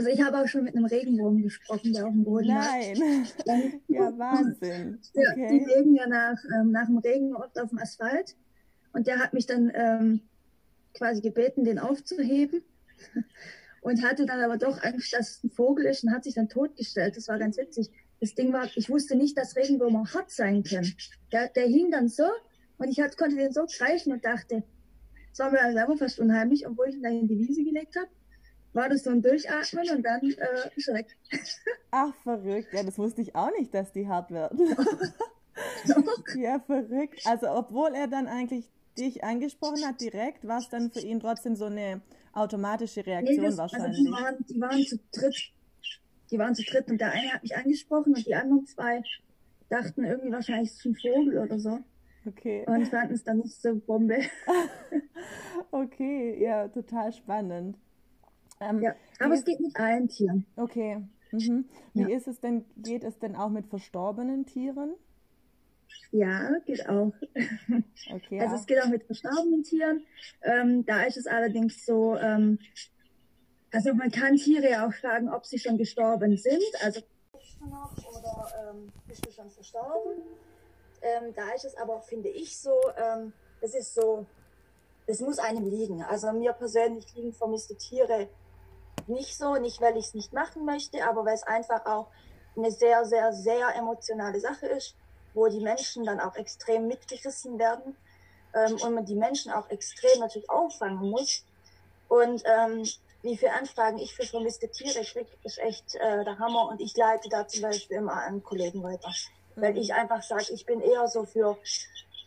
also 0.00 0.12
ich 0.12 0.23
habe 0.23 0.38
auch 0.38 0.49
schon 0.49 0.64
mit 0.64 0.75
einem 0.75 0.87
Regenwurm 0.87 1.43
gesprochen, 1.43 1.93
der 1.93 2.06
auf 2.06 2.12
dem 2.12 2.25
Boden 2.25 2.47
Nein. 2.47 3.26
ja, 3.88 4.19
Wahnsinn. 4.19 4.99
Okay. 5.14 5.43
Ja, 5.43 5.49
die 5.50 5.58
legen 5.58 5.94
ja 5.94 6.06
nach, 6.06 6.38
ähm, 6.58 6.70
nach 6.70 6.87
dem 6.87 6.97
Regen 6.97 7.37
oft 7.37 7.61
auf 7.61 7.69
dem 7.69 7.79
Asphalt. 7.79 8.35
Und 8.94 9.06
der 9.06 9.19
hat 9.19 9.35
mich 9.35 9.44
dann 9.44 9.70
ähm, 9.75 10.23
quasi 10.94 11.20
gebeten, 11.20 11.64
den 11.64 11.79
aufzuheben. 11.79 12.62
Und 13.82 14.02
hatte 14.02 14.25
dann 14.25 14.41
aber 14.41 14.56
doch 14.56 14.82
Angst, 14.82 15.12
dass 15.12 15.37
es 15.37 15.44
ein 15.44 15.50
Vogel 15.50 15.87
ist 15.87 16.05
und 16.05 16.12
hat 16.12 16.25
sich 16.25 16.35
dann 16.35 16.50
totgestellt. 16.50 17.17
Das 17.17 17.29
war 17.29 17.38
ganz 17.38 17.56
witzig. 17.56 17.91
Das 18.20 18.35
Ding 18.35 18.52
war, 18.52 18.69
ich 18.75 18.91
wusste 18.91 19.17
nicht, 19.17 19.38
dass 19.38 19.56
Regenwürmer 19.56 20.05
hart 20.12 20.31
sein 20.31 20.62
können. 20.64 20.94
Der, 21.32 21.49
der 21.49 21.67
hing 21.67 21.91
dann 21.91 22.11
so 22.11 22.25
und 22.76 22.88
ich 22.88 23.00
hat, 23.00 23.17
konnte 23.17 23.37
den 23.37 23.55
so 23.55 23.64
greifen 23.64 24.12
und 24.12 24.23
dachte, 24.23 24.64
es 25.32 25.38
war 25.38 25.50
mir 25.50 25.73
selber 25.73 25.97
fast 25.97 26.20
unheimlich, 26.20 26.67
obwohl 26.67 26.91
ich 26.91 26.97
ihn 26.97 27.02
dann 27.02 27.20
in 27.20 27.29
die 27.29 27.38
Wiese 27.38 27.64
gelegt 27.64 27.97
habe 27.97 28.11
war 28.73 28.89
das 28.89 29.05
so 29.05 29.11
ein 29.11 29.23
Durchatmen 29.23 29.89
und 29.91 30.03
dann 30.03 30.21
äh, 30.23 30.95
weg. 30.95 31.17
Ach, 31.91 32.15
verrückt. 32.23 32.73
Ja, 32.73 32.83
das 32.83 32.99
wusste 32.99 33.23
ich 33.23 33.35
auch 33.35 33.51
nicht, 33.59 33.75
dass 33.75 33.93
die 33.93 34.07
hart 34.07 34.31
wird. 34.31 34.53
ja, 36.37 36.61
verrückt. 36.61 37.21
Also, 37.25 37.51
obwohl 37.51 37.95
er 37.95 38.07
dann 38.07 38.27
eigentlich 38.27 38.71
dich 38.99 39.25
angesprochen 39.25 39.87
hat 39.87 40.01
direkt, 40.01 40.47
war 40.47 40.59
es 40.59 40.69
dann 40.69 40.91
für 40.91 41.01
ihn 41.01 41.21
trotzdem 41.21 41.57
so 41.57 41.67
eine 41.67 42.01
automatische 42.33 43.05
Reaktion 43.05 43.41
nee, 43.41 43.47
das, 43.47 43.57
wahrscheinlich. 43.59 43.99
Also 43.99 44.05
die, 44.05 44.11
waren, 44.11 44.45
die 44.49 44.61
waren 44.61 44.83
zu 44.83 44.99
dritt. 45.13 45.53
Die 46.31 46.39
waren 46.39 46.55
zu 46.55 46.63
dritt 46.63 46.89
und 46.89 47.01
der 47.01 47.11
eine 47.11 47.33
hat 47.33 47.43
mich 47.43 47.57
angesprochen 47.57 48.15
und 48.15 48.25
die 48.25 48.35
anderen 48.35 48.67
zwei 48.67 49.03
dachten 49.69 50.05
irgendwie 50.05 50.33
wahrscheinlich, 50.33 50.71
es 50.71 50.77
ist 50.77 50.87
ein 50.87 50.95
Vogel 50.95 51.39
oder 51.39 51.59
so. 51.59 51.81
Okay. 52.27 52.65
Und 52.67 52.87
fanden 52.89 53.15
es 53.15 53.25
dann 53.25 53.39
nicht 53.39 53.61
so 53.61 53.75
Bombe. 53.75 54.21
okay, 55.71 56.41
ja, 56.41 56.69
total 56.69 57.13
spannend. 57.13 57.79
Ähm, 58.61 58.83
ja, 58.83 58.95
aber 59.19 59.35
es 59.35 59.45
geht 59.45 59.61
mit 59.61 59.77
allen 59.77 60.09
Tieren. 60.09 60.47
Okay. 60.57 61.03
Mhm. 61.33 61.69
Wie 61.95 62.03
ja. 62.03 62.17
ist 62.17 62.29
es 62.29 62.41
denn, 62.41 62.65
geht 62.77 63.05
es 63.05 63.19
denn 63.19 63.37
auch 63.37 63.49
mit 63.49 63.67
verstorbenen 63.67 64.47
Tieren? 64.47 64.95
Ja, 66.12 66.59
geht 66.67 66.89
auch. 66.89 67.12
Okay, 68.12 68.41
also 68.41 68.55
auch. 68.55 68.61
es 68.61 68.67
geht 68.67 68.83
auch 68.83 68.89
mit 68.89 69.05
verstorbenen 69.05 69.62
Tieren. 69.62 70.05
Ähm, 70.43 70.85
da 70.85 71.05
ist 71.05 71.17
es 71.17 71.27
allerdings 71.27 71.85
so, 71.87 72.17
ähm, 72.17 72.59
also 73.73 73.95
man 73.95 74.11
kann 74.11 74.37
Tiere 74.37 74.71
ja 74.71 74.87
auch 74.87 74.93
fragen, 74.93 75.29
ob 75.29 75.47
sie 75.47 75.59
schon 75.59 75.79
gestorben 75.79 76.37
sind. 76.37 76.62
Also 76.83 77.00
noch 77.69 77.93
oder 77.97 78.49
ähm, 78.71 78.93
bist 79.07 79.26
du 79.26 79.31
schon 79.31 79.50
verstorben? 79.50 80.23
Ähm, 81.02 81.33
da 81.35 81.52
ist 81.55 81.64
es 81.64 81.76
aber, 81.76 82.00
finde 82.00 82.29
ich, 82.29 82.59
so, 82.59 82.73
ähm, 82.97 83.33
das 83.61 83.75
ist 83.75 83.95
so, 83.95 84.26
das 85.07 85.21
muss 85.21 85.38
einem 85.38 85.69
liegen. 85.69 86.02
Also 86.02 86.33
mir 86.33 86.52
persönlich 86.52 87.07
liegen 87.14 87.33
vermisste 87.33 87.76
Tiere 87.76 88.29
nicht 89.09 89.37
so, 89.37 89.54
nicht 89.57 89.80
weil 89.80 89.97
ich 89.97 90.07
es 90.07 90.14
nicht 90.14 90.33
machen 90.33 90.64
möchte, 90.64 91.07
aber 91.07 91.25
weil 91.25 91.35
es 91.35 91.42
einfach 91.42 91.87
auch 91.87 92.09
eine 92.57 92.71
sehr, 92.71 93.04
sehr, 93.04 93.33
sehr 93.33 93.75
emotionale 93.76 94.40
Sache 94.40 94.66
ist, 94.66 94.95
wo 95.35 95.47
die 95.49 95.61
Menschen 95.61 96.04
dann 96.04 96.21
auch 96.21 96.37
extrem 96.37 96.88
mitgerissen 96.88 97.59
werden 97.59 97.97
ähm, 98.54 98.76
und 98.83 98.95
man 98.95 99.04
die 99.04 99.14
Menschen 99.14 99.52
auch 99.52 99.69
extrem 99.71 100.21
natürlich 100.21 100.50
auffangen 100.50 101.11
muss. 101.11 101.45
Und 102.09 102.42
ähm, 102.45 102.85
wie 103.23 103.37
viele 103.37 103.52
Anfragen 103.52 103.99
ich 103.99 104.14
für 104.14 104.25
vermisste 104.25 104.69
Tiere 104.69 105.04
kriege, 105.04 105.28
ist 105.45 105.59
echt 105.59 105.95
äh, 105.97 106.25
der 106.25 106.38
Hammer. 106.38 106.69
Und 106.69 106.80
ich 106.80 106.97
leite 106.97 107.28
da 107.28 107.47
zum 107.47 107.62
Beispiel 107.62 107.99
immer 107.99 108.14
an 108.14 108.42
Kollegen 108.42 108.83
weiter. 108.83 109.12
Mhm. 109.54 109.62
Weil 109.62 109.78
ich 109.78 109.95
einfach 109.95 110.23
sage, 110.23 110.47
ich 110.52 110.66
bin 110.66 110.80
eher 110.80 111.07
so 111.07 111.25
für 111.25 111.57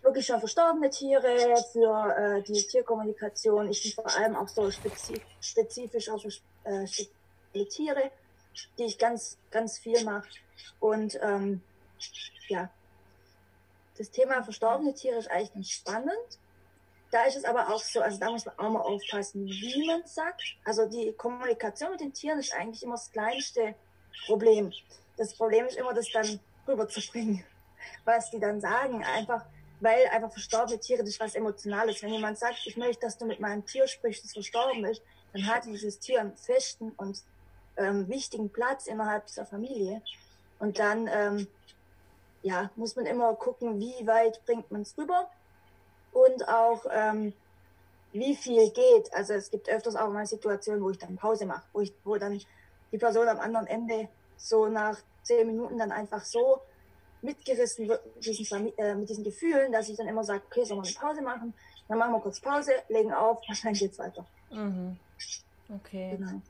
wirklich 0.04 0.26
schon 0.26 0.40
verstorbene 0.40 0.90
Tiere, 0.90 1.56
für 1.72 2.16
äh, 2.18 2.42
die 2.44 2.62
Tierkommunikation. 2.62 3.70
Ich 3.70 3.82
bin 3.84 3.92
vor 3.94 4.16
allem 4.16 4.36
auch 4.36 4.48
so 4.48 4.70
spezifisch 4.70 6.10
auf 6.10 6.24
äh, 6.66 7.66
Tiere, 7.66 8.12
die 8.78 8.84
ich 8.84 8.98
ganz, 8.98 9.38
ganz 9.52 9.80
viel 9.80 10.04
mache. 10.04 10.28
Und 10.80 11.18
ähm, 11.22 11.62
ja, 12.48 12.70
das 13.98 14.12
Thema 14.12 14.44
verstorbene 14.44 14.94
Tiere 14.94 15.18
ist 15.18 15.30
eigentlich 15.30 15.54
ganz 15.54 15.70
spannend. 15.70 16.40
Da 17.12 17.26
ist 17.26 17.38
es 17.38 17.46
aber 17.46 17.70
auch 17.70 17.80
so, 17.82 18.02
also 18.02 18.20
da 18.20 18.32
muss 18.32 18.46
man 18.46 18.58
auch 18.58 18.70
mal 18.72 18.82
aufpassen, 18.82 19.46
wie 19.46 19.86
man 19.86 20.06
sagt. 20.06 20.42
Also 20.66 20.88
die 20.88 21.14
Kommunikation 21.14 21.92
mit 21.92 22.02
den 22.02 22.12
Tieren 22.12 22.40
ist 22.40 22.54
eigentlich 22.54 22.82
immer 22.82 22.96
das 22.96 23.12
kleinste 23.12 23.76
Problem. 24.26 24.74
Das 25.18 25.36
Problem 25.36 25.68
ist 25.68 25.78
immer, 25.78 25.94
das 25.94 26.10
dann 26.12 26.40
rüberzubringen, 26.68 27.46
was 28.06 28.32
die 28.32 28.40
dann 28.40 28.60
sagen. 28.60 29.04
Einfach, 29.04 29.46
weil 29.84 30.08
einfach 30.08 30.32
verstorbene 30.32 30.80
Tiere, 30.80 31.04
das 31.04 31.20
was 31.20 31.36
Emotionales. 31.36 32.02
Wenn 32.02 32.14
jemand 32.14 32.40
sagt, 32.40 32.66
ich 32.66 32.78
möchte, 32.78 33.02
dass 33.02 33.18
du 33.18 33.26
mit 33.26 33.42
meinem 33.42 33.66
Tier 33.66 33.86
sprichst, 33.88 34.24
das 34.24 34.32
verstorben 34.32 34.86
ist, 34.86 35.02
dann 35.34 35.46
hat 35.46 35.66
dieses 35.66 36.00
Tier 36.00 36.22
einen 36.22 36.38
festen 36.38 36.92
und 36.92 37.22
ähm, 37.76 38.08
wichtigen 38.08 38.50
Platz 38.50 38.88
innerhalb 38.88 39.26
dieser 39.28 39.46
Familie. 39.46 40.02
Und 40.60 40.80
dann 40.80 41.10
ähm, 41.12 41.48
ja, 42.44 42.72
muss 42.78 42.96
man 42.96 43.06
immer 43.06 43.34
gucken, 43.36 43.80
wie 43.80 44.08
weit 44.08 44.46
bringt 44.46 44.72
man 44.72 44.82
es 44.84 44.98
rüber. 44.98 45.30
Und 46.14 46.48
auch, 46.48 46.86
ähm, 46.90 47.34
wie 48.14 48.36
viel 48.36 48.70
geht. 48.70 49.12
Also 49.14 49.34
es 49.34 49.52
gibt 49.52 49.68
öfters 49.68 49.98
auch 49.98 50.10
mal 50.10 50.26
Situationen, 50.26 50.82
wo 50.82 50.92
ich 50.92 50.98
dann 50.98 51.18
Pause 51.18 51.46
mache, 51.46 51.64
wo, 51.74 51.82
ich, 51.82 51.92
wo 52.06 52.16
dann 52.18 52.40
die 52.92 52.98
Person 52.98 53.28
am 53.28 53.40
anderen 53.40 53.68
Ende 53.68 54.08
so 54.38 54.68
nach 54.68 54.98
zehn 55.24 55.48
Minuten 55.48 55.78
dann 55.78 55.92
einfach 55.92 56.24
so 56.24 56.62
mitgerissen 57.24 57.88
wird 57.88 58.06
mit 58.16 58.26
diesen, 58.26 58.78
äh, 58.78 58.96
mit 58.96 59.10
diesen 59.10 59.24
Gefühlen, 59.24 59.72
dass 59.72 59.90
ich 59.90 59.98
dann 59.98 60.08
immer 60.08 60.24
sage, 60.24 60.44
okay, 60.50 60.64
sollen 60.64 60.84
wir 60.84 60.88
eine 60.88 60.96
Pause 60.96 61.22
machen? 61.22 61.54
Dann 61.88 61.98
machen 61.98 62.14
wir 62.14 62.20
kurz 62.20 62.40
Pause, 62.40 62.72
legen 62.90 63.14
auf, 63.14 63.40
wahrscheinlich 63.48 63.80
geht's 63.82 64.00
weiter. 64.00 64.26
Mhm. 64.52 64.98
Okay. 65.70 66.18
Genau. 66.18 66.42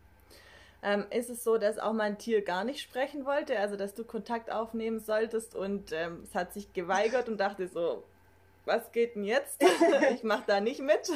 Ähm, 0.82 1.06
ist 1.12 1.30
es 1.30 1.44
so, 1.44 1.58
dass 1.58 1.80
auch 1.80 1.94
mein 1.94 2.18
Tier 2.18 2.42
gar 2.42 2.66
nicht 2.66 2.82
sprechen 2.82 3.26
wollte, 3.26 3.58
also 3.58 3.78
dass 3.78 3.94
du 3.94 4.04
Kontakt 4.04 4.52
aufnehmen 4.52 5.00
solltest 5.00 5.56
und 5.56 5.94
ähm, 5.94 6.24
es 6.28 6.36
hat 6.36 6.54
sich 6.54 6.74
geweigert 6.74 7.30
und 7.30 7.38
dachte 7.38 7.70
so, 7.70 8.04
was 8.66 8.92
geht 8.92 9.16
denn 9.16 9.24
jetzt? 9.24 9.64
ich 10.14 10.24
mache 10.24 10.44
da 10.46 10.60
nicht 10.60 10.82
mit. 10.82 11.10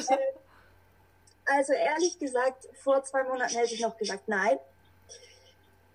Also 1.44 1.72
ehrlich 1.72 2.18
gesagt, 2.18 2.66
vor 2.74 3.02
zwei 3.04 3.24
Monaten 3.24 3.54
hätte 3.54 3.74
ich 3.74 3.80
noch 3.80 3.96
gesagt, 3.96 4.28
nein. 4.28 4.58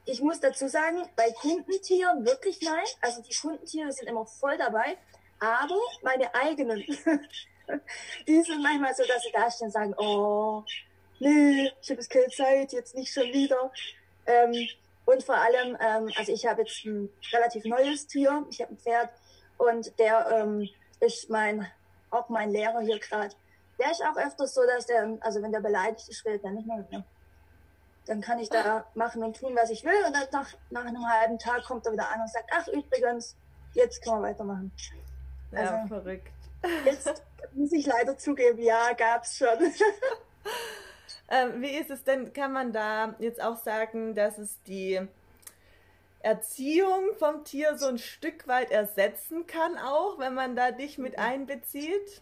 Ich 0.06 0.22
muss 0.22 0.40
dazu 0.40 0.68
sagen, 0.68 1.02
bei 1.16 1.32
Kundentieren 1.32 2.26
wirklich 2.26 2.62
nein. 2.62 2.86
Also 3.02 3.22
die 3.22 3.36
Kundentiere 3.36 3.92
sind 3.92 4.08
immer 4.08 4.26
voll 4.26 4.58
dabei. 4.58 4.98
Aber 5.40 5.80
meine 6.02 6.34
eigenen, 6.36 6.84
die 8.28 8.42
sind 8.44 8.62
manchmal 8.62 8.94
so, 8.96 9.04
dass 9.06 9.24
sie 9.24 9.32
da 9.32 9.50
stehen 9.50 9.68
und 9.68 9.72
sagen, 9.72 9.94
oh, 9.98 10.64
nee, 11.20 11.72
ich 11.82 11.90
habe 11.90 12.02
jetzt 12.02 12.10
keine 12.10 12.28
Zeit, 12.28 12.74
jetzt 12.74 12.96
nicht 12.96 13.14
schon 13.14 13.32
wieder. 13.34 13.72
Ähm, 14.26 14.68
und 15.06 15.24
vor 15.24 15.36
allem, 15.36 15.78
ähm, 15.82 16.12
also 16.18 16.32
ich 16.32 16.46
habe 16.46 16.62
jetzt 16.62 16.86
ein 16.86 17.10
relativ 17.32 17.66
neues 17.66 18.08
Tier, 18.08 18.46
ich 18.50 18.62
habe 18.62 18.74
ein 18.74 18.78
Pferd 18.78 19.10
und 19.58 19.98
der 20.00 20.30
ähm, 20.32 20.70
ist 21.00 21.30
mein, 21.30 21.68
auch 22.10 22.30
mein 22.30 22.52
Lehrer 22.52 22.82
hier 22.82 23.00
gerade. 23.00 23.36
Der 23.80 23.92
ist 23.92 24.02
auch 24.02 24.16
öfters 24.16 24.54
so, 24.54 24.62
dass 24.66 24.86
der, 24.86 25.18
also 25.22 25.42
wenn 25.42 25.52
der 25.52 25.60
beleidigt 25.60 26.08
ist, 26.08 26.26
redet 26.26 26.44
er 26.44 26.52
nicht 26.52 26.68
mehr 26.68 26.78
mit 26.78 26.92
mir. 26.92 27.04
Dann 28.06 28.22
kann 28.22 28.40
ich 28.40 28.50
da 28.50 28.86
machen 28.96 29.24
und 29.24 29.40
tun, 29.40 29.56
was 29.56 29.70
ich 29.70 29.84
will. 29.84 30.06
Und 30.06 30.14
dann 30.14 30.28
nach, 30.32 30.54
nach 30.70 30.86
einem 30.86 31.08
halben 31.08 31.40
Tag 31.40 31.64
kommt 31.64 31.86
er 31.86 31.94
wieder 31.94 32.10
an 32.10 32.22
und 32.22 32.30
sagt, 32.30 32.50
ach 32.54 32.68
übrigens, 32.68 33.36
jetzt 33.74 34.04
können 34.04 34.22
wir 34.22 34.30
weitermachen. 34.30 34.72
Ja, 35.52 35.60
also, 35.60 35.88
verrückt. 35.88 36.28
Jetzt 36.86 37.24
muss 37.54 37.72
ich 37.72 37.86
leider 37.86 38.18
zugeben, 38.18 38.62
ja, 38.62 38.94
gab's 38.94 39.38
schon. 39.38 39.48
ähm, 41.30 41.62
wie 41.62 41.76
ist 41.78 41.90
es 41.90 42.04
denn, 42.04 42.34
kann 42.34 42.52
man 42.52 42.72
da 42.72 43.16
jetzt 43.20 43.42
auch 43.42 43.58
sagen, 43.58 44.16
dass 44.16 44.38
es 44.38 44.62
die 44.64 45.00
Erziehung 46.20 47.16
vom 47.20 47.44
Tier 47.44 47.78
so 47.78 47.88
ein 47.88 47.98
Stück 47.98 48.48
weit 48.48 48.72
ersetzen 48.72 49.46
kann, 49.46 49.78
auch 49.78 50.20
wenn 50.20 50.34
man 50.34 50.56
da 50.56 50.72
dich 50.72 50.98
mit 50.98 51.18
mhm. 51.18 51.24
einbezieht? 51.24 52.22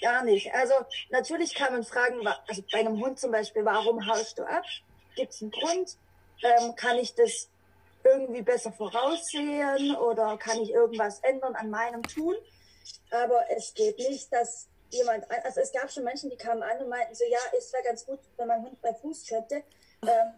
Gar 0.00 0.24
nicht. 0.24 0.54
Also 0.54 0.72
natürlich 1.10 1.54
kann 1.54 1.74
man 1.74 1.84
fragen, 1.84 2.26
also 2.48 2.62
bei 2.72 2.78
einem 2.78 2.98
Hund 2.98 3.18
zum 3.18 3.30
Beispiel, 3.30 3.64
warum 3.64 4.06
haust 4.06 4.38
du 4.38 4.44
ab? 4.44 4.64
Gibt 5.14 5.32
es 5.32 5.42
einen 5.42 5.50
Grund? 5.50 5.96
Ähm, 6.42 6.74
kann 6.74 6.96
ich 6.98 7.14
das 7.14 7.48
irgendwie 8.02 8.42
besser 8.42 8.72
voraussehen 8.72 9.94
oder 9.96 10.36
kann 10.38 10.60
ich 10.60 10.70
irgendwas 10.70 11.20
ändern 11.20 11.54
an 11.54 11.70
meinem 11.70 12.02
Tun? 12.02 12.34
Aber 13.10 13.44
es 13.50 13.74
geht 13.74 13.98
nicht, 13.98 14.32
dass 14.32 14.68
jemand, 14.90 15.30
also 15.30 15.60
es 15.60 15.72
gab 15.72 15.90
schon 15.90 16.04
Menschen, 16.04 16.30
die 16.30 16.36
kamen 16.36 16.62
an 16.62 16.78
und 16.78 16.88
meinten 16.88 17.14
so, 17.14 17.24
ja, 17.24 17.38
es 17.56 17.72
wäre 17.72 17.82
ganz 17.84 18.06
gut, 18.06 18.18
wenn 18.36 18.48
mein 18.48 18.62
Hund 18.62 18.80
bei 18.80 18.94
Fuß 18.94 19.26
könnte. 19.26 19.62
Ähm, 20.02 20.32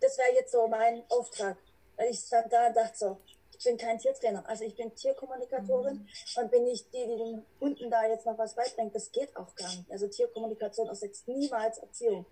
das 0.00 0.18
wäre 0.18 0.34
jetzt 0.34 0.52
so 0.52 0.66
mein 0.68 1.02
Auftrag. 1.08 1.56
Weil 1.96 2.10
ich 2.10 2.20
stand 2.20 2.52
da 2.52 2.66
und 2.66 2.76
dachte 2.76 2.96
so, 2.96 3.18
ich 3.58 3.64
bin 3.64 3.78
kein 3.78 3.98
Tiertrainer. 3.98 4.44
Also 4.46 4.64
ich 4.64 4.76
bin 4.76 4.94
Tierkommunikatorin 4.94 5.94
mhm. 5.94 6.42
und 6.42 6.50
bin 6.50 6.64
nicht 6.64 6.92
die, 6.92 7.06
die 7.06 7.16
den 7.16 7.46
Hunden 7.60 7.90
da 7.90 8.06
jetzt 8.06 8.26
noch 8.26 8.36
was 8.36 8.54
beibringt. 8.54 8.94
Das 8.94 9.10
geht 9.10 9.34
auch 9.36 9.54
gar 9.54 9.68
nicht. 9.68 9.90
Also 9.90 10.08
Tierkommunikation 10.08 10.88
ersetzt 10.88 11.26
niemals 11.26 11.78
Erziehung. 11.78 12.26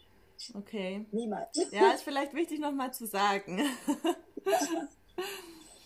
Okay. 0.55 1.07
Niemals. 1.13 1.57
Ja, 1.71 1.93
ist 1.93 2.03
vielleicht 2.03 2.35
wichtig 2.35 2.61
nochmal 2.61 2.93
zu 2.93 3.07
sagen. 3.07 3.59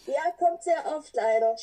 ja, 0.06 0.30
kommt 0.38 0.62
sehr 0.62 0.84
oft 0.96 1.14
leider. 1.14 1.56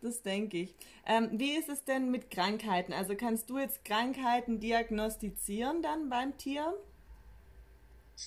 Das 0.00 0.22
denke 0.22 0.58
ich. 0.58 0.74
Ähm, 1.06 1.30
wie 1.32 1.56
ist 1.56 1.68
es 1.68 1.84
denn 1.84 2.10
mit 2.10 2.30
Krankheiten? 2.30 2.92
Also 2.92 3.16
kannst 3.16 3.50
du 3.50 3.58
jetzt 3.58 3.84
Krankheiten 3.84 4.60
diagnostizieren 4.60 5.82
dann 5.82 6.08
beim 6.08 6.36
Tier? 6.38 6.74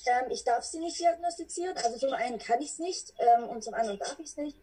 Ähm, 0.05 0.31
ich 0.31 0.43
darf 0.43 0.63
sie 0.63 0.79
nicht 0.79 0.99
diagnostizieren. 0.99 1.77
Also 1.77 1.97
zum 1.97 2.13
einen 2.13 2.39
kann 2.39 2.61
ich 2.61 2.71
es 2.71 2.79
nicht 2.79 3.13
ähm, 3.19 3.49
und 3.49 3.63
zum 3.63 3.73
anderen 3.73 3.99
darf 3.99 4.19
ich 4.19 4.27
es 4.27 4.37
nicht. 4.37 4.57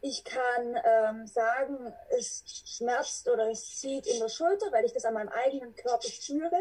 Ich 0.00 0.22
kann 0.24 0.78
ähm, 0.84 1.26
sagen, 1.26 1.92
es 2.18 2.44
schmerzt 2.66 3.26
oder 3.28 3.50
es 3.50 3.78
zieht 3.80 4.06
in 4.06 4.20
der 4.20 4.28
Schulter, 4.28 4.70
weil 4.70 4.84
ich 4.84 4.92
das 4.92 5.06
an 5.06 5.14
meinem 5.14 5.30
eigenen 5.30 5.74
Körper 5.74 6.08
spüre. 6.08 6.60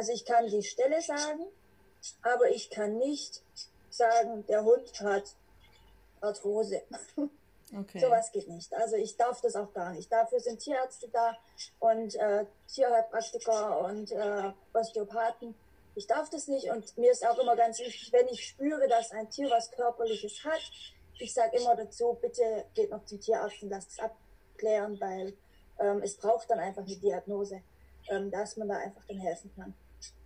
Also 0.00 0.12
ich 0.14 0.24
kann 0.24 0.46
die 0.46 0.62
Stelle 0.62 1.02
sagen, 1.02 1.44
aber 2.22 2.50
ich 2.50 2.70
kann 2.70 2.96
nicht 2.96 3.42
sagen, 3.90 4.46
der 4.46 4.64
Hund 4.64 4.98
hat 5.00 5.36
Arthrose. 6.22 6.82
Okay. 7.72 8.00
Sowas 8.00 8.32
geht 8.32 8.48
nicht. 8.48 8.74
Also 8.74 8.96
ich 8.96 9.16
darf 9.16 9.40
das 9.42 9.54
auch 9.54 9.72
gar 9.72 9.92
nicht. 9.92 10.10
Dafür 10.10 10.40
sind 10.40 10.58
Tierärzte 10.58 11.06
da 11.06 11.36
und 11.78 12.16
äh, 12.16 12.44
Tierheilpraktiker 12.66 13.84
und 13.84 14.10
äh, 14.10 14.50
Osteopathen. 14.72 15.54
Ich 15.94 16.08
darf 16.08 16.28
das 16.30 16.48
nicht 16.48 16.68
und 16.68 16.98
mir 16.98 17.12
ist 17.12 17.24
auch 17.24 17.38
immer 17.38 17.54
ganz 17.54 17.78
wichtig, 17.78 18.12
wenn 18.12 18.26
ich 18.26 18.44
spüre, 18.44 18.88
dass 18.88 19.12
ein 19.12 19.30
Tier 19.30 19.48
was 19.50 19.70
Körperliches 19.70 20.42
hat, 20.44 20.60
ich 21.20 21.32
sage 21.32 21.58
immer 21.58 21.76
dazu, 21.76 22.18
bitte 22.20 22.64
geht 22.74 22.90
noch 22.90 23.04
zum 23.04 23.20
Tierarzt 23.20 23.62
und 23.62 23.70
lasst 23.70 23.92
es 23.92 23.98
abklären, 24.00 25.00
weil 25.00 25.34
ähm, 25.78 26.02
es 26.02 26.16
braucht 26.16 26.50
dann 26.50 26.58
einfach 26.58 26.84
eine 26.84 26.96
Diagnose, 26.96 27.62
ähm, 28.08 28.32
dass 28.32 28.56
man 28.56 28.66
da 28.66 28.78
einfach 28.78 29.04
dann 29.06 29.18
helfen 29.18 29.52
kann. 29.54 29.74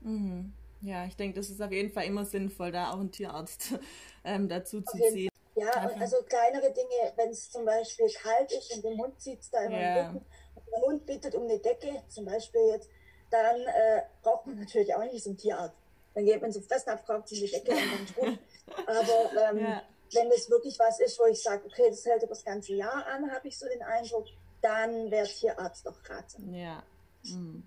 Mhm. 0.00 0.52
Ja, 0.82 1.06
ich 1.06 1.16
denke, 1.16 1.38
das 1.38 1.48
ist 1.48 1.62
auf 1.62 1.72
jeden 1.72 1.92
Fall 1.92 2.04
immer 2.04 2.24
sinnvoll, 2.26 2.70
da 2.70 2.90
auch 2.90 3.00
einen 3.00 3.10
Tierarzt 3.10 3.78
ähm, 4.24 4.48
dazu 4.48 4.82
zu 4.82 4.98
ziehen. 4.98 5.30
Ja, 5.56 5.88
und 5.88 6.00
also 6.00 6.16
kleinere 6.28 6.72
Dinge, 6.72 7.12
wenn 7.16 7.30
es 7.30 7.50
zum 7.50 7.64
Beispiel 7.64 8.08
kalt 8.10 8.52
ist 8.52 8.74
und 8.74 8.84
dem 8.84 8.98
Hund 8.98 9.20
zieht 9.20 9.40
es 9.40 9.50
da 9.50 9.64
immer 9.64 9.78
yeah. 9.78 10.06
Rücken 10.08 10.26
und 10.56 10.66
der 10.72 10.80
Hund 10.80 11.06
bittet 11.06 11.34
um 11.36 11.44
eine 11.44 11.58
Decke, 11.58 12.02
zum 12.08 12.24
Beispiel 12.24 12.60
jetzt, 12.72 12.90
dann 13.30 13.60
äh, 13.60 14.02
braucht 14.22 14.46
man 14.46 14.58
natürlich 14.58 14.94
auch 14.94 15.04
nicht 15.04 15.22
so 15.22 15.30
einen 15.30 15.38
Tierarzt. 15.38 15.76
Dann 16.14 16.24
geht 16.24 16.42
man 16.42 16.52
zum 16.52 16.62
Fressnapf, 16.62 17.06
kauft 17.06 17.28
sich 17.28 17.40
die 17.40 17.50
Decke 17.50 17.72
und 17.72 17.78
dann 17.78 18.30
gut. 18.30 18.38
Aber 18.86 19.50
ähm, 19.50 19.58
ja. 19.58 19.82
wenn 20.12 20.30
es 20.32 20.50
wirklich 20.50 20.78
was 20.78 21.00
ist, 21.00 21.18
wo 21.18 21.26
ich 21.26 21.42
sage, 21.42 21.64
okay, 21.66 21.88
das 21.88 22.04
hält 22.04 22.22
über 22.22 22.30
das 22.30 22.44
ganze 22.44 22.74
Jahr 22.74 23.06
an, 23.06 23.30
habe 23.30 23.48
ich 23.48 23.58
so 23.58 23.66
den 23.68 23.82
Eindruck, 23.82 24.26
dann 24.60 25.10
wäre 25.10 25.26
Tierarzt 25.26 25.86
doch 25.86 25.98
ratsam. 26.08 26.52
Ja. 26.52 26.82
Hm. 27.26 27.66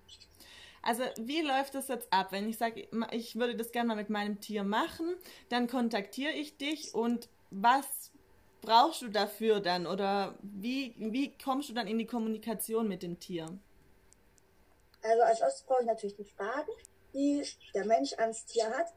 Also 0.82 1.02
wie 1.18 1.42
läuft 1.42 1.74
das 1.74 1.88
jetzt 1.88 2.12
ab? 2.12 2.28
Wenn 2.30 2.48
ich 2.48 2.58
sage, 2.58 2.88
ich 3.10 3.36
würde 3.36 3.56
das 3.56 3.72
gerne 3.72 3.88
mal 3.88 3.96
mit 3.96 4.10
meinem 4.10 4.40
Tier 4.40 4.64
machen, 4.64 5.16
dann 5.48 5.66
kontaktiere 5.66 6.32
ich 6.32 6.56
dich 6.56 6.94
und 6.94 7.28
was 7.50 8.12
brauchst 8.60 9.02
du 9.02 9.08
dafür 9.08 9.60
dann? 9.60 9.86
Oder 9.86 10.34
wie, 10.42 10.94
wie 10.98 11.36
kommst 11.36 11.68
du 11.68 11.74
dann 11.74 11.86
in 11.86 11.98
die 11.98 12.06
Kommunikation 12.06 12.88
mit 12.88 13.02
dem 13.02 13.18
Tier? 13.18 13.46
Also 15.02 15.22
als 15.22 15.40
erstes 15.40 15.62
brauche 15.62 15.80
ich 15.80 15.86
natürlich 15.86 16.16
die 16.16 16.24
Fragen, 16.24 16.70
die 17.14 17.44
der 17.74 17.86
Mensch 17.86 18.12
ans 18.14 18.44
Tier 18.46 18.68
hat. 18.70 18.88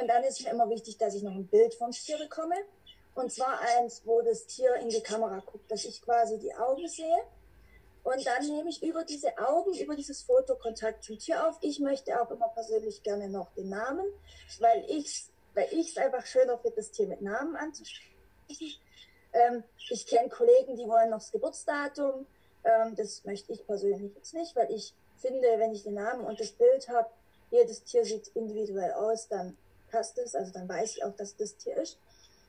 Und 0.00 0.08
dann 0.08 0.24
ist 0.24 0.42
mir 0.42 0.50
immer 0.50 0.68
wichtig, 0.68 0.98
dass 0.98 1.14
ich 1.14 1.22
noch 1.22 1.32
ein 1.32 1.46
Bild 1.46 1.74
vom 1.74 1.92
Tier 1.92 2.18
bekomme. 2.18 2.56
Und 3.14 3.32
zwar 3.32 3.60
eins, 3.60 4.02
wo 4.04 4.20
das 4.22 4.46
Tier 4.46 4.74
in 4.76 4.88
die 4.88 5.02
Kamera 5.02 5.38
guckt, 5.38 5.70
dass 5.70 5.84
ich 5.84 6.02
quasi 6.02 6.38
die 6.38 6.52
Augen 6.54 6.88
sehe. 6.88 7.16
Und 8.04 8.26
dann 8.26 8.46
nehme 8.46 8.68
ich 8.68 8.82
über 8.82 9.04
diese 9.04 9.36
Augen, 9.38 9.74
über 9.74 9.96
dieses 9.96 10.22
Foto 10.22 10.56
Kontakt 10.56 11.02
zum 11.04 11.18
Tier 11.18 11.48
auf. 11.48 11.56
Ich 11.62 11.80
möchte 11.80 12.20
auch 12.20 12.30
immer 12.30 12.48
persönlich 12.48 13.02
gerne 13.02 13.28
noch 13.28 13.52
den 13.54 13.70
Namen, 13.70 14.06
weil 14.60 14.84
ich 14.88 15.28
weil 15.54 15.68
es 15.72 15.96
einfach 15.96 16.26
schöner 16.26 16.58
finde, 16.58 16.76
das 16.76 16.90
Tier 16.90 17.06
mit 17.06 17.22
Namen 17.22 17.56
anzusprechen. 17.56 18.10
Ähm, 19.32 19.64
ich 19.90 20.06
kenne 20.06 20.28
Kollegen, 20.28 20.76
die 20.76 20.86
wollen 20.86 21.10
noch 21.10 21.18
das 21.18 21.32
Geburtsdatum. 21.32 22.26
Ähm, 22.64 22.94
das 22.96 23.24
möchte 23.24 23.52
ich 23.52 23.66
persönlich 23.66 24.14
jetzt 24.14 24.34
nicht, 24.34 24.54
weil 24.56 24.70
ich 24.72 24.94
finde, 25.16 25.46
wenn 25.58 25.72
ich 25.72 25.84
den 25.84 25.94
Namen 25.94 26.24
und 26.24 26.40
das 26.40 26.52
Bild 26.52 26.88
habe, 26.88 27.08
jedes 27.50 27.84
Tier 27.84 28.04
sieht 28.04 28.28
individuell 28.28 28.92
aus, 28.92 29.28
dann 29.28 29.56
passt 29.90 30.18
es, 30.18 30.34
also 30.34 30.52
dann 30.52 30.68
weiß 30.68 30.96
ich 30.96 31.04
auch, 31.04 31.14
dass 31.14 31.36
das 31.36 31.56
Tier 31.56 31.76
ist. 31.76 31.98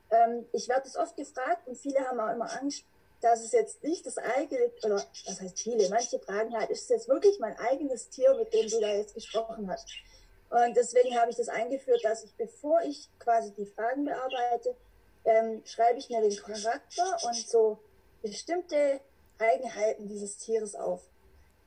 Ähm, 0.09 0.45
ich 0.51 0.67
werde 0.67 0.87
es 0.87 0.95
oft 0.95 1.15
gefragt 1.15 1.67
und 1.67 1.77
viele 1.77 1.99
haben 1.99 2.19
auch 2.19 2.33
immer 2.33 2.51
Angst, 2.59 2.85
dass 3.21 3.43
es 3.43 3.51
jetzt 3.51 3.83
nicht 3.83 4.05
das 4.05 4.17
eigene, 4.17 4.71
oder 4.83 5.03
was 5.25 5.41
heißt 5.41 5.59
viele, 5.59 5.89
manche 5.89 6.19
fragen 6.19 6.53
halt, 6.57 6.69
ist 6.69 6.83
es 6.83 6.89
jetzt 6.89 7.09
wirklich 7.09 7.39
mein 7.39 7.57
eigenes 7.57 8.09
Tier, 8.09 8.33
mit 8.35 8.53
dem 8.53 8.69
du 8.69 8.79
da 8.79 8.93
jetzt 8.93 9.13
gesprochen 9.13 9.69
hast? 9.69 9.87
Und 10.49 10.75
deswegen 10.77 11.19
habe 11.19 11.31
ich 11.31 11.37
das 11.37 11.49
eingeführt, 11.49 12.03
dass 12.03 12.23
ich, 12.23 12.33
bevor 12.35 12.81
ich 12.81 13.09
quasi 13.19 13.51
die 13.53 13.65
Fragen 13.65 14.05
bearbeite, 14.05 14.75
ähm, 15.25 15.61
schreibe 15.65 15.99
ich 15.99 16.09
mir 16.09 16.21
den 16.21 16.35
Charakter 16.35 17.17
und 17.25 17.35
so 17.35 17.79
bestimmte 18.21 19.01
Eigenheiten 19.39 20.07
dieses 20.07 20.37
Tieres 20.37 20.75
auf. 20.75 21.01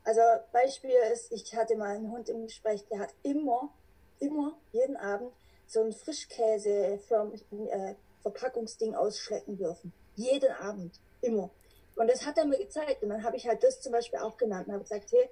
Also 0.05 0.21
Beispiel 0.53 0.95
ist, 1.13 1.33
ich 1.33 1.55
hatte 1.55 1.77
mal 1.77 1.97
einen 1.97 2.11
Hund 2.11 2.29
im 2.29 2.45
Gespräch, 2.47 2.85
der 2.91 3.01
hat 3.01 3.15
immer, 3.23 3.69
immer, 4.21 4.57
jeden 4.73 4.97
Abend 4.97 5.33
so 5.67 5.83
ein 5.83 5.93
Frischkäse 5.93 6.71
äh, 6.71 7.95
Verpackungsding 8.23 8.95
ausschlecken 8.95 9.57
dürfen. 9.57 9.93
Jeden 10.17 10.51
Abend, 10.53 10.99
immer. 11.21 11.51
Und 11.97 12.09
das 12.09 12.25
hat 12.25 12.39
er 12.39 12.45
mir 12.45 12.59
gezeigt. 12.59 13.03
Und 13.03 13.11
dann 13.11 13.25
habe 13.25 13.37
ich 13.37 13.47
halt 13.47 13.63
das 13.63 13.81
zum 13.81 13.93
Beispiel 13.93 14.21
auch 14.21 14.37
genannt 14.37 14.69
und 14.69 14.75
habe 14.75 14.85
gesagt, 14.85 15.11
hey, 15.13 15.29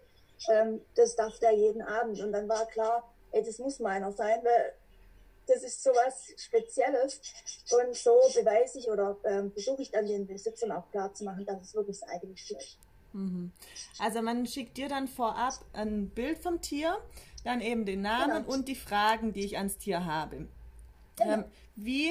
ähm, 0.51 0.81
das 0.95 1.17
darf 1.17 1.39
der 1.39 1.53
jeden 1.53 1.83
Abend. 1.83 2.21
Und 2.21 2.33
dann 2.33 2.49
war 2.49 2.67
klar, 2.67 3.09
ey, 3.33 3.43
das 3.43 3.59
muss 3.59 3.79
meiner 3.79 4.13
sein, 4.13 4.41
weil 4.43 4.75
das 5.47 5.63
ist 5.63 5.83
so 5.83 5.91
was 5.91 6.33
Spezielles. 6.37 7.21
Und 7.71 7.95
so 7.95 8.19
beweise 8.35 8.79
ich 8.79 8.91
oder 8.91 9.17
ähm, 9.25 9.53
versuche 9.53 9.83
ich 9.83 9.91
dann 9.91 10.07
den 10.07 10.27
Besitzern 10.27 10.73
auch 10.73 10.91
klar 10.91 11.15
zu 11.15 11.25
machen, 11.25 11.47
dass 11.47 11.63
es 11.63 11.75
wirklich 11.75 12.01
das 12.01 12.09
eigene 12.09 12.35
Tier 12.35 12.59
ist. 12.59 12.79
Mhm. 13.13 13.53
Also 13.99 14.23
man 14.23 14.47
schickt 14.47 14.77
dir 14.77 14.89
dann 14.89 15.09
vorab 15.09 15.55
ein 15.73 16.11
Bild 16.11 16.39
vom 16.39 16.61
Tier, 16.61 16.99
dann 17.45 17.61
eben 17.61 17.87
den 17.87 18.03
Namen 18.03 18.45
genau. 18.45 18.55
und 18.55 18.69
die 18.69 18.75
Fragen, 18.75 19.33
die 19.33 19.45
ich 19.45 19.57
ans 19.57 19.79
Tier 19.79 20.05
habe. 20.05 20.49
Genau. 21.17 21.33
Ähm, 21.33 21.45
wie 21.77 22.11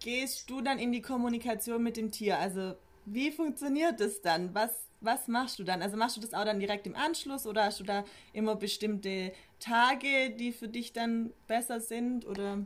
gehst 0.00 0.50
du 0.50 0.60
dann 0.60 0.78
in 0.78 0.92
die 0.92 1.02
Kommunikation 1.02 1.82
mit 1.82 1.96
dem 1.96 2.10
Tier? 2.10 2.38
Also 2.38 2.74
wie 3.06 3.30
funktioniert 3.30 4.00
das 4.00 4.20
dann? 4.20 4.54
Was, 4.54 4.70
was 5.00 5.28
machst 5.28 5.58
du 5.58 5.64
dann? 5.64 5.82
Also 5.82 5.96
machst 5.96 6.16
du 6.16 6.20
das 6.20 6.34
auch 6.34 6.44
dann 6.44 6.60
direkt 6.60 6.86
im 6.86 6.96
Anschluss 6.96 7.46
oder 7.46 7.64
hast 7.64 7.80
du 7.80 7.84
da 7.84 8.04
immer 8.32 8.56
bestimmte 8.56 9.32
Tage, 9.58 10.30
die 10.30 10.52
für 10.52 10.68
dich 10.68 10.92
dann 10.92 11.32
besser 11.46 11.80
sind? 11.80 12.26
Oder? 12.26 12.64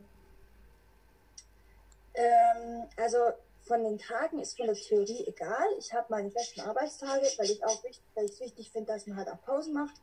Ähm, 2.15 2.85
also 2.97 3.19
von 3.67 3.83
den 3.83 3.99
Tagen 3.99 4.39
ist 4.39 4.57
von 4.57 4.67
der 4.67 4.75
Theorie 4.75 5.25
egal. 5.27 5.67
Ich 5.79 5.93
habe 5.93 6.07
meine 6.11 6.31
festen 6.31 6.61
Arbeitstage, 6.61 7.27
weil 7.39 7.51
ich 7.51 7.65
auch 7.65 7.83
weil 8.15 8.27
ich 8.27 8.33
es 8.33 8.41
wichtig 8.41 8.71
finde, 8.71 8.93
dass 8.93 9.07
man 9.07 9.17
halt 9.17 9.29
auch 9.29 9.41
Pausen 9.43 9.73
macht. 9.73 9.95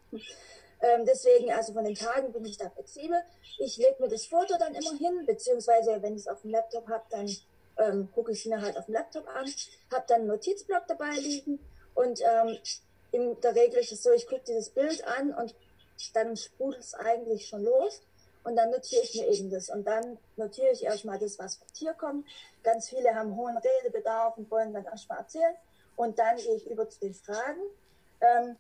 Ähm, 0.82 1.06
deswegen, 1.06 1.52
also 1.52 1.74
von 1.74 1.84
den 1.84 1.96
Tagen 1.96 2.32
bin 2.32 2.46
ich 2.46 2.58
da 2.58 2.70
flexibel. 2.70 3.22
Ich 3.60 3.78
lege 3.78 3.96
mir 4.00 4.08
das 4.08 4.26
Foto 4.26 4.56
dann 4.58 4.74
immer 4.74 4.98
hin, 4.98 5.26
beziehungsweise 5.26 6.02
wenn 6.02 6.16
ich 6.16 6.22
es 6.22 6.28
auf 6.28 6.42
dem 6.42 6.52
Laptop 6.52 6.88
habe, 6.88 7.04
dann 7.10 7.30
ähm, 7.78 8.10
gucke 8.14 8.32
ich 8.32 8.40
es 8.40 8.46
mir 8.46 8.62
halt 8.62 8.78
auf 8.78 8.86
dem 8.86 8.96
Laptop 8.96 9.28
an, 9.28 9.46
habe 9.92 10.06
dann 10.08 10.22
einen 10.22 10.28
Notizblock 10.28 10.88
dabei 10.88 11.12
liegen 11.12 11.60
und 11.94 12.22
ähm, 12.22 12.58
in 13.12 13.40
der 13.42 13.56
Regel 13.56 13.80
ist 13.80 13.92
es 13.92 14.04
so, 14.04 14.12
ich 14.12 14.26
gucke 14.28 14.44
dieses 14.48 14.70
Bild 14.70 15.06
an 15.06 15.34
und 15.34 15.54
dann 16.14 16.36
sprudelt 16.36 16.84
es 16.84 16.94
eigentlich 16.94 17.48
schon 17.48 17.64
los. 17.64 18.02
Und 18.44 18.56
dann 18.56 18.72
notiere 18.72 19.04
ich 19.04 19.14
mir 19.16 19.28
eben 19.28 19.52
das. 19.52 19.70
Und 19.70 19.86
dann 19.86 20.18
notiere 20.36 20.72
ich 20.72 20.84
erstmal 20.84 21.20
das, 21.20 21.38
was 21.38 21.58
vom 21.58 21.68
Tier 21.74 21.94
kommt. 21.94 22.26
Ganz 22.64 22.90
viele 22.90 23.14
haben 23.14 23.36
hohen 23.36 23.58
Redebedarf 23.58 24.38
und 24.38 24.50
wollen 24.50 24.74
dann 24.74 24.86
erstmal 24.86 25.20
erzählen. 25.20 25.56
Und 25.96 26.18
dann 26.18 26.38
gehe 26.38 26.56
ich 26.56 26.68
über 26.68 26.90
zu 26.90 27.00
den 27.02 27.14
Fragen. 27.14 27.62
Ähm, 28.22 28.56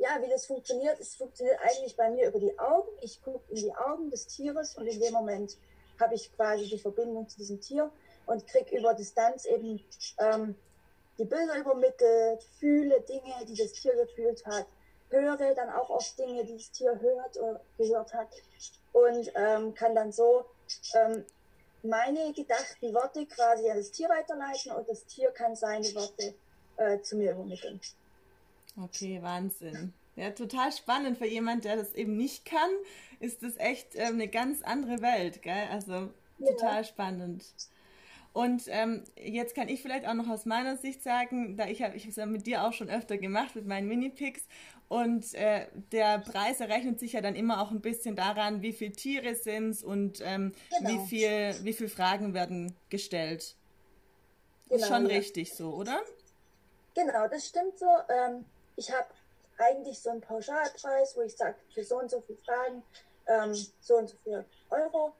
ja, 0.00 0.18
wie 0.22 0.30
das 0.30 0.46
funktioniert, 0.46 0.98
es 0.98 1.14
funktioniert 1.14 1.58
eigentlich 1.60 1.94
bei 1.94 2.10
mir 2.10 2.28
über 2.28 2.40
die 2.40 2.58
Augen. 2.58 2.88
Ich 3.02 3.22
gucke 3.22 3.44
in 3.50 3.56
die 3.56 3.74
Augen 3.74 4.10
des 4.10 4.26
Tieres 4.26 4.76
und 4.76 4.86
in 4.86 4.98
dem 4.98 5.12
Moment 5.12 5.58
habe 6.00 6.14
ich 6.14 6.34
quasi 6.34 6.66
die 6.66 6.78
Verbindung 6.78 7.28
zu 7.28 7.36
diesem 7.36 7.60
Tier 7.60 7.90
und 8.24 8.46
kriege 8.46 8.78
über 8.78 8.94
Distanz 8.94 9.44
eben 9.44 9.84
ähm, 10.18 10.54
die 11.18 11.26
Bilder 11.26 11.58
übermittelt, 11.58 12.42
fühle 12.58 13.02
Dinge, 13.02 13.44
die 13.46 13.54
das 13.54 13.72
Tier 13.72 13.94
gefühlt 13.94 14.44
hat, 14.46 14.66
höre 15.10 15.54
dann 15.54 15.68
auch 15.68 15.90
oft 15.90 16.18
Dinge, 16.18 16.46
die 16.46 16.56
das 16.56 16.70
Tier 16.70 16.98
hört 16.98 17.36
oder 17.36 17.60
gehört 17.76 18.14
hat 18.14 18.28
und 18.92 19.30
ähm, 19.34 19.74
kann 19.74 19.94
dann 19.94 20.12
so 20.12 20.46
ähm, 20.94 21.26
meine 21.82 22.32
gedachten 22.32 22.94
Worte 22.94 23.26
quasi 23.26 23.70
an 23.70 23.76
das 23.76 23.90
Tier 23.90 24.08
weiterleiten 24.08 24.72
und 24.72 24.88
das 24.88 25.04
Tier 25.04 25.30
kann 25.30 25.54
seine 25.54 25.94
Worte 25.94 26.34
äh, 26.78 27.00
zu 27.02 27.16
mir 27.16 27.32
übermitteln. 27.32 27.80
Okay, 28.82 29.20
Wahnsinn. 29.22 29.92
Ja, 30.16 30.30
total 30.30 30.72
spannend 30.72 31.18
für 31.18 31.26
jemand, 31.26 31.64
der 31.64 31.76
das 31.76 31.94
eben 31.94 32.16
nicht 32.16 32.44
kann, 32.44 32.70
ist 33.20 33.42
das 33.42 33.56
echt 33.56 33.94
ähm, 33.94 34.14
eine 34.14 34.28
ganz 34.28 34.62
andere 34.62 35.00
Welt, 35.00 35.42
gell? 35.42 35.68
Also 35.70 36.10
total 36.38 36.78
ja. 36.78 36.84
spannend. 36.84 37.44
Und 38.32 38.64
ähm, 38.68 39.02
jetzt 39.16 39.54
kann 39.54 39.68
ich 39.68 39.82
vielleicht 39.82 40.06
auch 40.06 40.14
noch 40.14 40.28
aus 40.28 40.46
meiner 40.46 40.76
Sicht 40.76 41.02
sagen, 41.02 41.56
da 41.56 41.66
ich 41.66 41.82
habe 41.82 41.96
ich 41.96 42.06
es 42.06 42.16
ja 42.16 42.26
mit 42.26 42.46
dir 42.46 42.64
auch 42.64 42.72
schon 42.72 42.88
öfter 42.88 43.18
gemacht 43.18 43.56
mit 43.56 43.66
meinen 43.66 43.88
Mini-Picks 43.88 44.42
und 44.88 45.34
äh, 45.34 45.66
der 45.90 46.18
Preis 46.18 46.60
errechnet 46.60 47.00
sich 47.00 47.14
ja 47.14 47.20
dann 47.20 47.34
immer 47.34 47.60
auch 47.60 47.70
ein 47.72 47.80
bisschen 47.80 48.14
daran, 48.14 48.62
wie 48.62 48.72
viele 48.72 48.92
Tiere 48.92 49.34
sind 49.34 49.82
und 49.82 50.20
ähm, 50.24 50.52
genau. 50.78 50.90
wie 50.90 51.06
viel 51.06 51.54
wie 51.64 51.72
viel 51.72 51.88
Fragen 51.88 52.32
werden 52.32 52.76
gestellt. 52.88 53.56
Genau, 54.68 54.80
ist 54.80 54.88
schon 54.88 55.08
ja. 55.08 55.16
richtig 55.16 55.52
so, 55.54 55.74
oder? 55.74 56.00
Genau, 56.94 57.26
das 57.28 57.48
stimmt 57.48 57.78
so. 57.78 57.86
Ähm, 58.08 58.44
ich 58.80 58.90
habe 58.90 59.08
eigentlich 59.58 60.00
so 60.00 60.08
einen 60.08 60.22
Pauschalpreis, 60.22 61.14
wo 61.14 61.20
ich 61.20 61.36
sage, 61.36 61.54
für 61.74 61.84
so 61.84 61.98
und 61.98 62.10
so 62.10 62.22
viele 62.22 62.38
Fragen 62.38 62.82
ähm, 63.26 63.54
so 63.82 63.96
und 63.96 64.08
so 64.08 64.16
viel 64.24 64.44
Euro. 64.70 65.12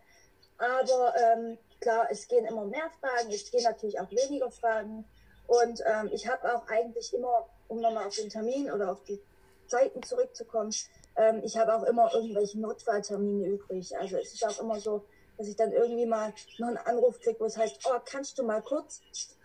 Aber 0.57 1.15
ähm, 1.17 1.59
klar, 1.79 2.09
es 2.11 2.27
gehen 2.27 2.47
immer 2.47 2.65
mehr 2.65 2.91
Fragen, 3.01 3.31
es 3.31 3.51
gehen 3.51 3.63
natürlich 3.63 4.01
auch 4.01 4.11
weniger 4.11 4.51
Fragen. 4.51 5.05
Und 5.47 5.83
ähm, 5.85 6.09
ich 6.13 6.27
habe 6.27 6.55
auch 6.55 6.67
eigentlich 6.69 7.13
immer, 7.13 7.49
um 7.69 7.81
nochmal 7.81 8.07
auf 8.07 8.17
den 8.17 8.31
Termin 8.31 8.71
oder 8.71 8.93
auf 8.93 9.03
die 9.05 9.21
Zeiten 9.67 10.03
zurückzukommen, 10.03 10.75
ähm, 11.17 11.43
ich 11.45 11.59
habe 11.59 11.75
auch 11.75 11.83
immer 11.83 12.13
irgendwelche 12.15 12.59
Notfalltermine 12.61 13.47
übrig. 13.47 13.97
Also 13.99 14.17
es 14.17 14.33
ist 14.33 14.47
auch 14.47 14.59
immer 14.61 14.81
so, 14.81 15.05
dass 15.37 15.49
ich 15.49 15.57
dann 15.57 15.73
irgendwie 15.73 16.07
mal 16.07 16.33
noch 16.59 16.69
einen 16.69 16.79
Anruf 16.79 17.21
kriege, 17.21 17.39
wo 17.41 17.45
es 17.45 17.59
heißt, 17.59 17.81
oh, 17.85 17.99
kannst 18.07 18.39
du 18.39 18.43
mal 18.43 18.63
kurz? 18.63 19.03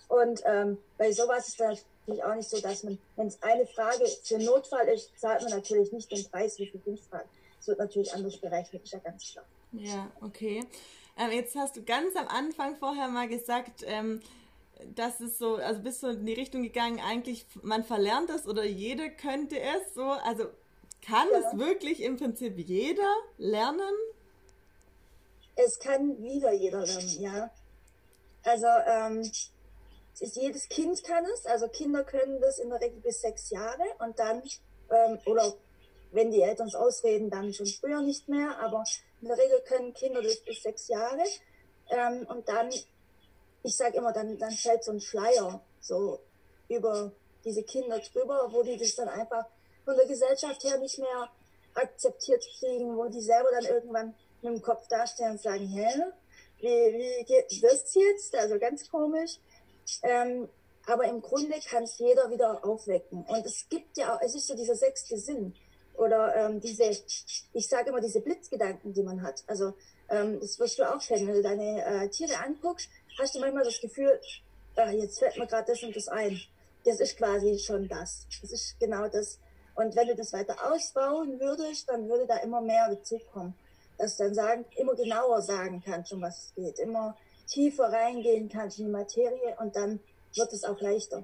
Und 0.07 0.41
ähm, 0.45 0.77
bei 0.97 1.11
sowas 1.11 1.49
ist 1.49 1.59
dann 1.59 1.77
natürlich 2.07 2.23
auch 2.23 2.35
nicht 2.35 2.49
so, 2.49 2.59
dass 2.61 2.83
man, 2.83 2.97
wenn 3.15 3.27
es 3.27 3.41
eine 3.41 3.65
Frage 3.65 4.05
für 4.23 4.37
Notfall 4.39 4.87
ist, 4.89 5.17
zahlt 5.19 5.41
man 5.41 5.51
natürlich 5.51 5.91
nicht 5.91 6.11
den 6.11 6.23
Preis 6.25 6.57
wie 6.59 6.67
für 6.67 6.79
fünf 6.79 7.01
Fragen. 7.07 7.29
Es 7.59 7.67
wird 7.67 7.79
natürlich 7.79 8.13
anders 8.13 8.37
berechnet, 8.37 8.83
ist 8.83 8.93
ja 8.93 8.99
ganz 8.99 9.31
klar. 9.31 9.45
Ja, 9.71 10.11
okay. 10.21 10.63
Ähm, 11.17 11.31
jetzt 11.31 11.55
hast 11.55 11.75
du 11.75 11.83
ganz 11.83 12.15
am 12.15 12.27
Anfang 12.27 12.75
vorher 12.75 13.07
mal 13.07 13.27
gesagt, 13.27 13.83
ähm, 13.85 14.21
dass 14.93 15.19
es 15.19 15.37
so, 15.37 15.55
also 15.55 15.81
bist 15.81 16.03
du 16.03 16.07
in 16.07 16.25
die 16.25 16.33
Richtung 16.33 16.61
gegangen, 16.61 16.99
eigentlich 16.99 17.45
man 17.61 17.83
verlernt 17.83 18.29
es 18.29 18.45
oder 18.45 18.65
jeder 18.65 19.09
könnte 19.09 19.59
es 19.59 19.93
so. 19.93 20.03
Also 20.03 20.45
kann 21.01 21.27
ja. 21.31 21.39
es 21.39 21.57
wirklich 21.57 22.01
im 22.03 22.17
Prinzip 22.17 22.57
jeder 22.57 23.15
lernen? 23.37 23.95
Es 25.55 25.79
kann 25.79 26.21
wieder 26.21 26.51
jeder 26.53 26.85
lernen, 26.85 27.21
ja. 27.21 27.49
Also 28.43 28.67
ähm, 28.85 29.31
jedes 30.19 30.69
Kind 30.69 31.03
kann 31.03 31.25
es, 31.25 31.45
also 31.45 31.67
Kinder 31.67 32.03
können 32.03 32.39
das 32.39 32.59
in 32.59 32.69
der 32.69 32.79
Regel 32.81 32.99
bis 33.01 33.21
sechs 33.21 33.49
Jahre 33.49 33.83
und 33.99 34.17
dann, 34.17 34.41
ähm, 34.89 35.19
oder 35.25 35.53
wenn 36.11 36.31
die 36.31 36.41
Eltern 36.41 36.67
es 36.67 36.75
ausreden, 36.75 37.29
dann 37.29 37.53
schon 37.53 37.65
früher 37.65 38.01
nicht 38.01 38.29
mehr, 38.29 38.57
aber 38.59 38.83
in 39.21 39.27
der 39.27 39.37
Regel 39.37 39.61
können 39.61 39.93
Kinder 39.93 40.21
das 40.21 40.37
bis 40.37 40.63
sechs 40.63 40.87
Jahre 40.87 41.23
ähm, 41.89 42.25
und 42.27 42.47
dann, 42.47 42.69
ich 43.63 43.75
sage 43.75 43.97
immer, 43.97 44.13
dann, 44.13 44.37
dann 44.37 44.51
fällt 44.51 44.83
so 44.83 44.91
ein 44.91 45.01
Schleier 45.01 45.61
so 45.81 46.19
über 46.69 47.11
diese 47.43 47.63
Kinder 47.63 47.99
drüber, 47.99 48.49
wo 48.51 48.63
die 48.63 48.77
das 48.77 48.95
dann 48.95 49.09
einfach 49.09 49.45
von 49.83 49.95
der 49.95 50.07
Gesellschaft 50.07 50.63
her 50.63 50.77
nicht 50.77 50.97
mehr 50.97 51.29
akzeptiert 51.75 52.43
kriegen, 52.59 52.97
wo 52.97 53.07
die 53.07 53.21
selber 53.21 53.49
dann 53.51 53.65
irgendwann 53.65 54.15
mit 54.41 54.53
dem 54.53 54.61
Kopf 54.61 54.87
dastehen 54.87 55.31
und 55.31 55.41
sagen, 55.41 55.67
hä, 55.67 55.87
wie, 56.59 56.67
wie 56.67 57.23
geht 57.25 57.63
das 57.63 57.93
jetzt? 57.93 58.35
Also 58.35 58.57
ganz 58.57 58.89
komisch. 58.89 59.39
Ähm, 60.03 60.49
aber 60.87 61.05
im 61.05 61.21
Grunde 61.21 61.55
kann 61.67 61.83
es 61.83 61.97
jeder 61.97 62.29
wieder 62.29 62.63
aufwecken. 62.63 63.23
Und 63.27 63.45
es 63.45 63.67
gibt 63.69 63.97
ja 63.97 64.15
auch, 64.15 64.21
es 64.21 64.35
ist 64.35 64.47
so 64.47 64.55
dieser 64.55 64.75
sechste 64.75 65.17
Sinn. 65.17 65.55
Oder 65.95 66.35
ähm, 66.35 66.59
diese, 66.59 66.83
ich 66.83 67.67
sage 67.67 67.89
immer, 67.89 68.01
diese 68.01 68.21
Blitzgedanken, 68.21 68.93
die 68.93 69.03
man 69.03 69.21
hat. 69.21 69.43
Also 69.47 69.73
ähm, 70.09 70.39
das 70.39 70.59
wirst 70.59 70.77
du 70.77 70.83
auch 70.83 70.99
kennen. 70.99 71.27
Wenn 71.27 71.35
du 71.35 71.41
deine 71.41 71.85
äh, 71.85 72.09
Tiere 72.09 72.37
anguckst, 72.43 72.89
hast 73.17 73.35
du 73.35 73.39
manchmal 73.39 73.63
das 73.63 73.79
Gefühl, 73.79 74.19
äh, 74.75 74.97
jetzt 74.97 75.19
fällt 75.19 75.37
mir 75.37 75.47
gerade 75.47 75.71
das 75.71 75.81
und 75.83 75.95
das 75.95 76.07
ein. 76.07 76.39
Das 76.83 76.99
ist 76.99 77.17
quasi 77.17 77.57
schon 77.57 77.87
das. 77.87 78.27
Das 78.41 78.51
ist 78.51 78.79
genau 78.79 79.07
das. 79.07 79.39
Und 79.75 79.95
wenn 79.95 80.07
du 80.07 80.15
das 80.15 80.33
weiter 80.33 80.55
ausbauen 80.71 81.39
würdest, 81.39 81.89
dann 81.89 82.07
würde 82.07 82.27
da 82.27 82.37
immer 82.37 82.61
mehr 82.61 82.87
dazu 82.89 83.19
kommen. 83.33 83.55
Dass 83.97 84.17
du 84.17 84.25
dann 84.25 84.35
sagen, 84.35 84.65
immer 84.75 84.95
genauer 84.95 85.41
sagen 85.41 85.81
kannst, 85.83 86.11
um 86.13 86.21
was 86.21 86.45
es 86.45 86.55
geht. 86.55 86.79
Immer 86.79 87.17
tiefer 87.47 87.91
reingehen 87.91 88.49
kannst 88.49 88.79
in 88.79 88.85
die 88.85 88.91
Materie 88.91 89.55
und 89.59 89.75
dann 89.75 89.99
wird 90.35 90.53
es 90.53 90.63
auch 90.63 90.79
leichter. 90.81 91.23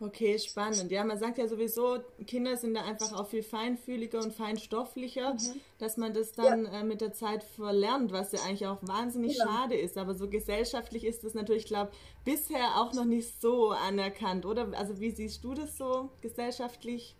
Okay, 0.00 0.38
spannend. 0.38 0.92
Ja, 0.92 1.02
man 1.02 1.18
sagt 1.18 1.38
ja 1.38 1.48
sowieso, 1.48 1.98
Kinder 2.24 2.56
sind 2.56 2.74
da 2.74 2.84
einfach 2.84 3.12
auch 3.18 3.26
viel 3.26 3.42
feinfühliger 3.42 4.20
und 4.20 4.32
feinstofflicher, 4.32 5.34
mhm. 5.34 5.60
dass 5.78 5.96
man 5.96 6.14
das 6.14 6.32
dann 6.32 6.66
ja. 6.66 6.80
äh, 6.80 6.84
mit 6.84 7.00
der 7.00 7.12
Zeit 7.12 7.42
verlernt, 7.42 8.12
was 8.12 8.30
ja 8.30 8.38
eigentlich 8.42 8.68
auch 8.68 8.78
wahnsinnig 8.82 9.36
genau. 9.36 9.50
schade 9.50 9.76
ist. 9.76 9.98
Aber 9.98 10.14
so 10.14 10.28
gesellschaftlich 10.28 11.04
ist 11.04 11.24
das 11.24 11.34
natürlich, 11.34 11.66
glaube 11.66 11.90
bisher 12.24 12.76
auch 12.76 12.92
noch 12.92 13.06
nicht 13.06 13.40
so 13.40 13.70
anerkannt, 13.70 14.46
oder? 14.46 14.70
Also 14.76 15.00
wie 15.00 15.10
siehst 15.10 15.42
du 15.42 15.54
das 15.54 15.76
so 15.76 16.10
gesellschaftlich? 16.20 17.16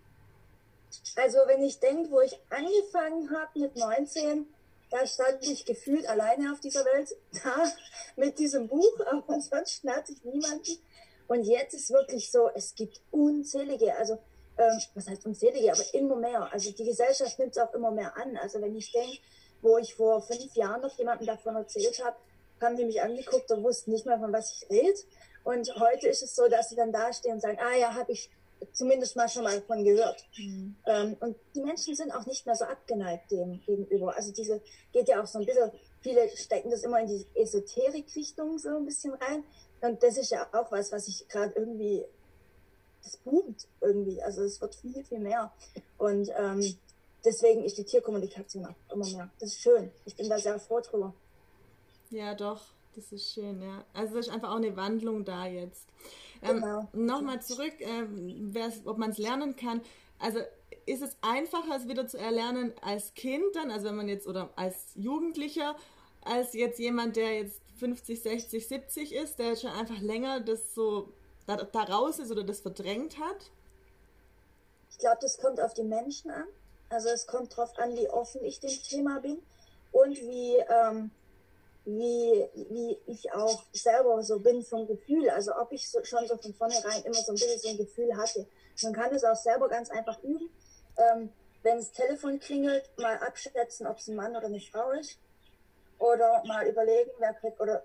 Also 1.17 1.39
wenn 1.47 1.63
ich 1.63 1.81
denke, 1.81 2.11
wo 2.13 2.21
ich 2.21 2.39
angefangen 2.49 3.29
habe 3.31 3.59
mit 3.59 3.77
19, 3.77 4.47
da 4.91 5.07
stand 5.07 5.43
ich 5.43 5.65
gefühlt 5.65 6.09
alleine 6.09 6.53
auf 6.53 6.61
dieser 6.61 6.85
Welt, 6.85 7.15
da 7.45 7.73
mit 8.17 8.39
diesem 8.39 8.69
Buch, 8.69 9.01
aber 9.11 9.35
ansonsten 9.35 9.91
hatte 9.91 10.13
ich 10.13 10.25
niemanden. 10.25 10.79
Und 11.27 11.45
jetzt 11.45 11.75
ist 11.75 11.91
wirklich 11.91 12.31
so, 12.31 12.51
es 12.55 12.75
gibt 12.75 13.01
unzählige, 13.11 13.95
also 13.97 14.19
ähm, 14.57 14.81
was 14.95 15.09
heißt 15.09 15.27
unzählige, 15.27 15.73
aber 15.73 15.83
immer 15.93 16.17
mehr. 16.17 16.53
Also 16.53 16.73
die 16.73 16.85
Gesellschaft 16.85 17.39
nimmt 17.39 17.53
es 17.53 17.63
auch 17.63 17.73
immer 17.75 17.91
mehr 17.91 18.17
an. 18.17 18.37
Also 18.39 18.61
wenn 18.61 18.75
ich 18.77 18.91
denke, 18.93 19.19
wo 19.61 19.79
ich 19.79 19.95
vor 19.95 20.23
fünf 20.23 20.55
Jahren 20.55 20.81
noch 20.81 20.97
jemandem 20.99 21.27
davon 21.27 21.57
erzählt 21.57 22.03
habe, 22.05 22.17
haben 22.61 22.77
die 22.77 22.85
mich 22.85 23.01
angeguckt 23.03 23.51
und 23.53 23.63
wussten 23.63 23.93
nicht 23.93 24.07
mehr, 24.07 24.19
von 24.19 24.33
was 24.33 24.53
ich 24.53 24.71
rede. 24.71 24.99
Und 25.45 25.73
heute 25.79 26.09
ist 26.09 26.23
es 26.23 26.35
so, 26.35 26.49
dass 26.49 26.71
sie 26.71 26.77
dann 26.77 26.93
dastehen 26.93 27.35
und 27.35 27.41
sagen, 27.41 27.59
ah 27.61 27.77
ja, 27.77 27.95
habe 27.95 28.13
ich 28.13 28.31
zumindest 28.73 29.17
mal 29.17 29.29
schon 29.29 29.45
mal 29.45 29.61
von 29.63 29.85
gehört. 29.85 30.25
Mhm. 30.37 30.77
Ähm, 30.87 31.17
und 31.21 31.37
die 31.55 31.61
Menschen 31.61 31.95
sind 31.95 32.13
auch 32.13 32.27
nicht 32.27 32.47
mehr 32.47 32.55
so 32.55 32.65
abgeneigt 32.65 33.31
dem 33.31 33.61
gegenüber. 33.65 34.15
Also 34.17 34.33
diese 34.33 34.61
geht 34.93 35.09
ja 35.09 35.23
auch 35.23 35.27
so 35.27 35.39
ein 35.39 35.47
bisschen, 35.47 35.71
viele 36.01 36.29
stecken 36.37 36.71
das 36.71 36.83
immer 36.83 37.01
in 37.01 37.09
die 37.09 37.27
Esoterik-Richtung 37.35 38.59
so 38.59 38.69
ein 38.69 38.85
bisschen 38.85 39.15
rein. 39.15 39.45
Und 39.81 40.03
das 40.03 40.17
ist 40.17 40.31
ja 40.31 40.47
auch 40.53 40.71
was, 40.73 40.93
was 40.93 41.09
ich 41.09 41.29
gerade 41.29 41.53
irgendwie, 41.55 42.05
das 43.03 43.17
boomt 43.19 43.67
irgendwie. 43.81 44.23
Also 44.23 44.43
es 44.43 44.61
wird 44.61 44.75
viel, 44.75 45.05
viel 45.05 45.21
mehr. 45.21 45.53
Und 45.99 46.31
ähm, 46.37 46.77
deswegen 47.25 47.65
ist 47.65 47.79
die 47.79 47.85
Tierkommunikation 47.85 48.67
auch 48.67 48.95
immer 48.95 49.07
mehr. 49.07 49.31
Das 49.39 49.51
ist 49.51 49.61
schön. 49.61 49.91
Ich 50.05 50.17
bin 50.17 50.29
da 50.29 50.39
sehr 50.39 50.59
froh 50.59 50.81
drüber. 50.81 51.15
Ja, 52.11 52.35
doch. 52.35 52.63
Das 52.97 53.13
ist 53.13 53.33
schön, 53.33 53.63
ja. 53.63 53.85
Also 53.93 54.19
es 54.19 54.27
ist 54.27 54.33
einfach 54.33 54.51
auch 54.51 54.57
eine 54.57 54.75
Wandlung 54.75 55.25
da 55.25 55.47
jetzt. 55.47 55.87
Ähm, 56.43 56.61
genau. 56.61 56.89
Nochmal 56.93 57.43
zurück, 57.43 57.75
ähm, 57.81 58.55
ob 58.85 58.99
man 58.99 59.11
es 59.11 59.19
lernen 59.19 59.57
kann. 59.57 59.81
Also 60.19 60.41
ist 60.87 61.03
es 61.03 61.17
einfacher, 61.21 61.77
es 61.77 61.89
wieder 61.89 62.07
zu 62.07 62.19
erlernen 62.19 62.73
als 62.83 63.15
Kind 63.15 63.55
dann, 63.55 63.71
also 63.71 63.87
wenn 63.87 63.97
man 63.97 64.09
jetzt 64.09 64.27
oder 64.27 64.51
als 64.57 64.93
Jugendlicher, 64.95 65.77
als 66.23 66.55
jetzt 66.55 66.79
jemand, 66.79 67.17
der 67.17 67.37
jetzt 67.37 67.61
50, 67.79 68.23
60, 68.23 68.69
70 68.69 69.15
ist, 69.15 69.39
der 69.39 69.57
schon 69.57 69.71
einfach 69.71 70.01
länger 70.01 70.41
das 70.41 70.75
so 70.75 71.13
da, 71.47 71.57
da 71.57 71.83
raus 71.85 72.19
ist 72.19 72.31
oder 72.31 72.45
das 72.45 72.61
verdrängt 72.61 73.19
hat? 73.19 73.51
Ich 74.91 74.99
glaube, 74.99 75.19
das 75.21 75.39
kommt 75.39 75.61
auf 75.61 75.75
die 75.75 75.85
Menschen 75.85 76.31
an. 76.31 76.47
Also 76.91 77.09
es 77.09 77.27
kommt 77.27 77.53
darauf 77.53 77.79
an, 77.79 77.95
wie 77.97 78.09
offen 78.09 78.43
ich 78.45 78.61
dem 78.61 78.71
Thema 78.71 79.21
bin 79.21 79.39
und 79.93 80.17
wie 80.17 80.57
ähm, 80.57 81.11
wie, 81.89 82.49
wie 82.55 82.99
ich 83.07 83.33
auch 83.33 83.65
selber 83.73 84.23
so 84.23 84.39
bin 84.41 84.63
vom 84.63 84.87
Gefühl. 84.87 85.31
Also 85.31 85.53
ob 85.57 85.73
ich 85.73 85.89
so, 85.89 86.03
schon 86.05 86.27
so 86.27 86.37
von 86.37 86.53
vornherein 86.53 87.03
immer 87.05 87.15
so 87.15 87.33
ein 87.33 87.35
bisschen 87.35 87.59
so 87.59 87.69
ein 87.69 87.77
Gefühl 87.79 88.15
hatte. 88.17 88.47
Man 88.83 88.93
kann 88.93 89.15
es 89.15 89.25
auch 89.25 89.37
selber 89.37 89.69
ganz 89.69 89.91
einfach 89.91 90.23
üben. 90.23 90.51
Ähm, 90.97 91.33
wenn 91.63 91.79
das 91.79 91.93
Telefon 91.93 92.39
klingelt, 92.39 92.91
mal 92.99 93.17
abschätzen, 93.19 93.87
ob 93.87 93.99
es 93.99 94.09
ein 94.09 94.17
Mann 94.17 94.37
oder 94.37 94.47
eine 94.47 94.61
Frau 94.61 94.91
ist. 94.91 95.19
Oder 95.99 96.43
mal 96.47 96.67
überlegen, 96.67 97.11
wer 97.19 97.35
könnte, 97.35 97.61
oder 97.63 97.83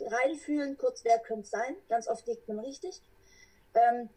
reinfühlen, 0.00 0.76
kurz, 0.76 1.04
wer 1.04 1.18
könnte 1.20 1.48
sein. 1.48 1.76
Ganz 1.88 2.08
oft 2.08 2.26
liegt 2.26 2.48
man 2.48 2.58
richtig. 2.58 3.00
Ähm, 3.74 4.10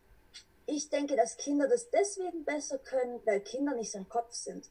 ich 0.65 0.89
denke, 0.89 1.15
dass 1.15 1.37
Kinder 1.37 1.67
das 1.67 1.89
deswegen 1.91 2.43
besser 2.43 2.79
können, 2.79 3.21
weil 3.25 3.39
Kinder 3.41 3.75
nicht 3.75 3.91
so 3.91 3.99
im 3.99 4.09
Kopf 4.09 4.33
sind. 4.33 4.67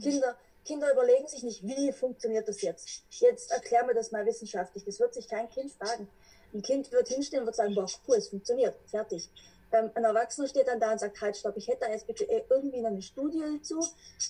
Kinder, 0.00 0.36
Kinder 0.64 0.92
überlegen 0.92 1.26
sich 1.26 1.42
nicht, 1.42 1.62
wie 1.62 1.92
funktioniert 1.92 2.48
das 2.48 2.62
jetzt? 2.62 3.02
Jetzt 3.10 3.50
erklär 3.50 3.84
mir 3.84 3.94
das 3.94 4.12
mal 4.12 4.26
wissenschaftlich. 4.26 4.84
Das 4.84 5.00
wird 5.00 5.14
sich 5.14 5.28
kein 5.28 5.48
Kind 5.50 5.72
fragen. 5.72 6.08
Ein 6.52 6.62
Kind 6.62 6.90
wird 6.92 7.08
hinstehen 7.08 7.40
und 7.40 7.46
wird 7.46 7.56
sagen, 7.56 7.74
boah, 7.74 7.86
cool, 8.08 8.16
es 8.16 8.28
funktioniert, 8.28 8.76
fertig. 8.86 9.30
Ähm, 9.72 9.90
ein 9.94 10.04
Erwachsener 10.04 10.48
steht 10.48 10.66
dann 10.66 10.80
da 10.80 10.92
und 10.92 10.98
sagt, 10.98 11.20
halt, 11.20 11.36
stopp, 11.36 11.56
ich 11.56 11.68
hätte 11.68 11.80
da 11.86 11.90
jetzt 11.90 12.06
bitte 12.06 12.24
irgendwie 12.24 12.80
noch 12.80 12.90
eine 12.90 13.02
Studie 13.02 13.40
dazu. 13.40 13.78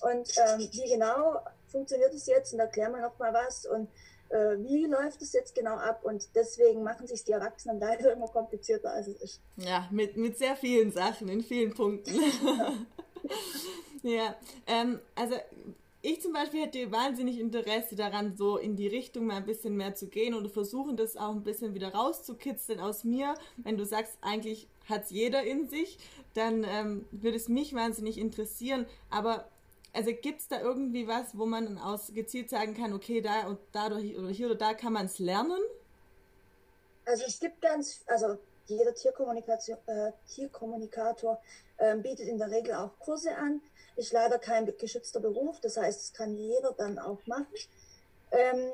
Und 0.02 0.30
ähm, 0.36 0.68
wie 0.72 0.92
genau 0.92 1.40
funktioniert 1.68 2.12
das 2.12 2.26
jetzt? 2.26 2.52
Und 2.52 2.60
erklär 2.60 2.90
mir 2.90 3.00
noch 3.00 3.18
mal 3.18 3.32
was. 3.32 3.64
Und 3.64 3.88
äh, 4.28 4.58
wie 4.58 4.86
läuft 4.86 5.22
es 5.22 5.32
jetzt 5.32 5.54
genau 5.54 5.76
ab? 5.76 6.00
Und 6.04 6.28
deswegen 6.34 6.82
machen 6.82 7.06
sich 7.06 7.24
die 7.24 7.32
Erwachsenen 7.32 7.80
leider 7.80 8.12
immer 8.12 8.28
komplizierter, 8.28 8.92
als 8.92 9.08
es 9.08 9.20
ist. 9.20 9.40
Ja, 9.56 9.88
mit, 9.90 10.16
mit 10.16 10.36
sehr 10.36 10.56
vielen 10.56 10.92
Sachen, 10.92 11.28
in 11.28 11.42
vielen 11.42 11.72
Punkten. 11.72 12.14
ja, 14.02 14.36
ähm, 14.66 15.00
also 15.14 15.36
ich 16.02 16.20
zum 16.22 16.32
Beispiel 16.32 16.62
hätte 16.62 16.90
wahnsinnig 16.90 17.38
Interesse 17.38 17.94
daran, 17.94 18.36
so 18.36 18.56
in 18.56 18.76
die 18.76 18.86
Richtung 18.86 19.26
mal 19.26 19.36
ein 19.36 19.44
bisschen 19.44 19.76
mehr 19.76 19.94
zu 19.94 20.08
gehen 20.08 20.34
und 20.34 20.50
versuchen, 20.50 20.96
das 20.96 21.16
auch 21.16 21.30
ein 21.30 21.42
bisschen 21.42 21.74
wieder 21.74 21.92
rauszukitzeln 21.92 22.80
aus 22.80 23.04
mir. 23.04 23.34
Wenn 23.58 23.76
du 23.76 23.84
sagst, 23.84 24.16
eigentlich 24.22 24.66
hat 24.88 25.04
es 25.04 25.10
jeder 25.10 25.42
in 25.42 25.68
sich, 25.68 25.98
dann 26.34 26.64
ähm, 26.64 27.04
würde 27.10 27.36
es 27.36 27.48
mich 27.48 27.74
wahnsinnig 27.74 28.16
interessieren. 28.16 28.86
Aber 29.10 29.50
also 29.92 30.10
gibt 30.12 30.40
es 30.40 30.48
da 30.48 30.60
irgendwie 30.60 31.06
was, 31.06 31.36
wo 31.36 31.46
man 31.46 31.76
aus 31.78 32.14
gezielt 32.14 32.48
sagen 32.48 32.74
kann, 32.74 32.92
okay, 32.92 33.20
da 33.20 33.46
und 33.46 33.58
dadurch 33.72 34.16
oder 34.16 34.28
hier 34.28 34.46
oder 34.46 34.56
da 34.56 34.74
kann 34.74 34.92
man 34.92 35.06
es 35.06 35.18
lernen? 35.18 35.60
Also 37.04 37.24
es 37.26 37.40
gibt 37.40 37.60
ganz, 37.60 38.04
also 38.06 38.38
jeder 38.70 38.90
äh, 38.90 40.12
Tierkommunikator 40.28 41.40
äh, 41.78 41.96
bietet 41.96 42.28
in 42.28 42.38
der 42.38 42.50
Regel 42.50 42.74
auch 42.74 42.98
Kurse 42.98 43.35
an 43.37 43.61
ist 43.96 44.12
leider 44.12 44.38
kein 44.38 44.66
geschützter 44.78 45.20
Beruf, 45.20 45.61
das 45.61 45.76
heißt, 45.76 46.00
es 46.00 46.12
kann 46.12 46.35
jeder 46.35 46.72
dann 46.72 46.98
auch 46.98 47.18
machen. 47.26 47.54
Ähm, 48.30 48.72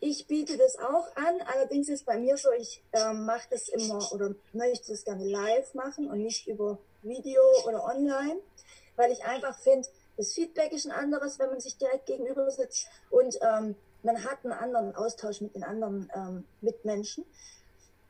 ich 0.00 0.26
biete 0.26 0.56
das 0.56 0.78
auch 0.78 1.14
an, 1.16 1.40
allerdings 1.46 1.88
ist 1.88 2.06
bei 2.06 2.18
mir 2.18 2.36
so, 2.36 2.50
ich 2.52 2.82
ähm, 2.92 3.24
mache 3.24 3.48
das 3.50 3.68
immer 3.68 4.12
oder 4.12 4.34
möchte 4.52 4.92
das 4.92 5.04
gerne 5.04 5.24
live 5.24 5.74
machen 5.74 6.10
und 6.10 6.22
nicht 6.22 6.46
über 6.46 6.78
Video 7.02 7.42
oder 7.66 7.84
online, 7.84 8.40
weil 8.96 9.12
ich 9.12 9.24
einfach 9.24 9.58
finde, 9.58 9.88
das 10.16 10.32
Feedback 10.32 10.72
ist 10.72 10.86
ein 10.86 10.92
anderes, 10.92 11.38
wenn 11.38 11.50
man 11.50 11.60
sich 11.60 11.76
direkt 11.78 12.06
gegenüber 12.06 12.50
sitzt 12.50 12.88
und 13.10 13.38
ähm, 13.42 13.76
man 14.02 14.24
hat 14.24 14.44
einen 14.44 14.52
anderen 14.52 14.94
Austausch 14.94 15.40
mit 15.40 15.54
den 15.54 15.64
anderen 15.64 16.10
ähm, 16.14 16.44
Mitmenschen. 16.60 17.24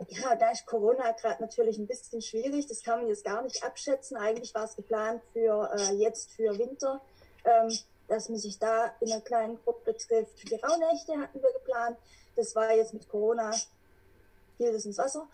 Ja, 0.09 0.35
da 0.35 0.51
ist 0.51 0.67
Corona 0.67 1.13
gerade 1.13 1.43
natürlich 1.43 1.79
ein 1.79 1.87
bisschen 1.87 2.23
schwierig. 2.23 2.67
Das 2.67 2.83
kann 2.83 3.01
man 3.01 3.09
jetzt 3.09 3.25
gar 3.25 3.43
nicht 3.43 3.63
abschätzen. 3.63 4.17
Eigentlich 4.17 4.55
war 4.55 4.65
es 4.65 4.75
geplant 4.77 5.23
für 5.33 5.71
äh, 5.75 5.95
jetzt 5.95 6.33
für 6.33 6.59
Winter, 6.59 7.01
ähm, 7.45 7.77
dass 8.09 8.29
man 8.29 8.39
sich 8.39 8.59
da 8.59 8.95
in 9.01 9.13
einer 9.13 9.21
kleinen 9.21 9.59
Gruppe 9.63 9.97
trifft. 9.97 10.51
Die 10.51 10.55
Rauhnächte 10.55 11.19
hatten 11.19 11.43
wir 11.43 11.53
geplant. 11.53 11.99
Das 12.35 12.55
war 12.57 12.75
jetzt 12.75 12.95
mit 12.95 13.09
Corona 13.09 13.53
fiel 14.57 14.73
das 14.73 14.85
ins 14.85 14.99
Wasser. 14.99 15.27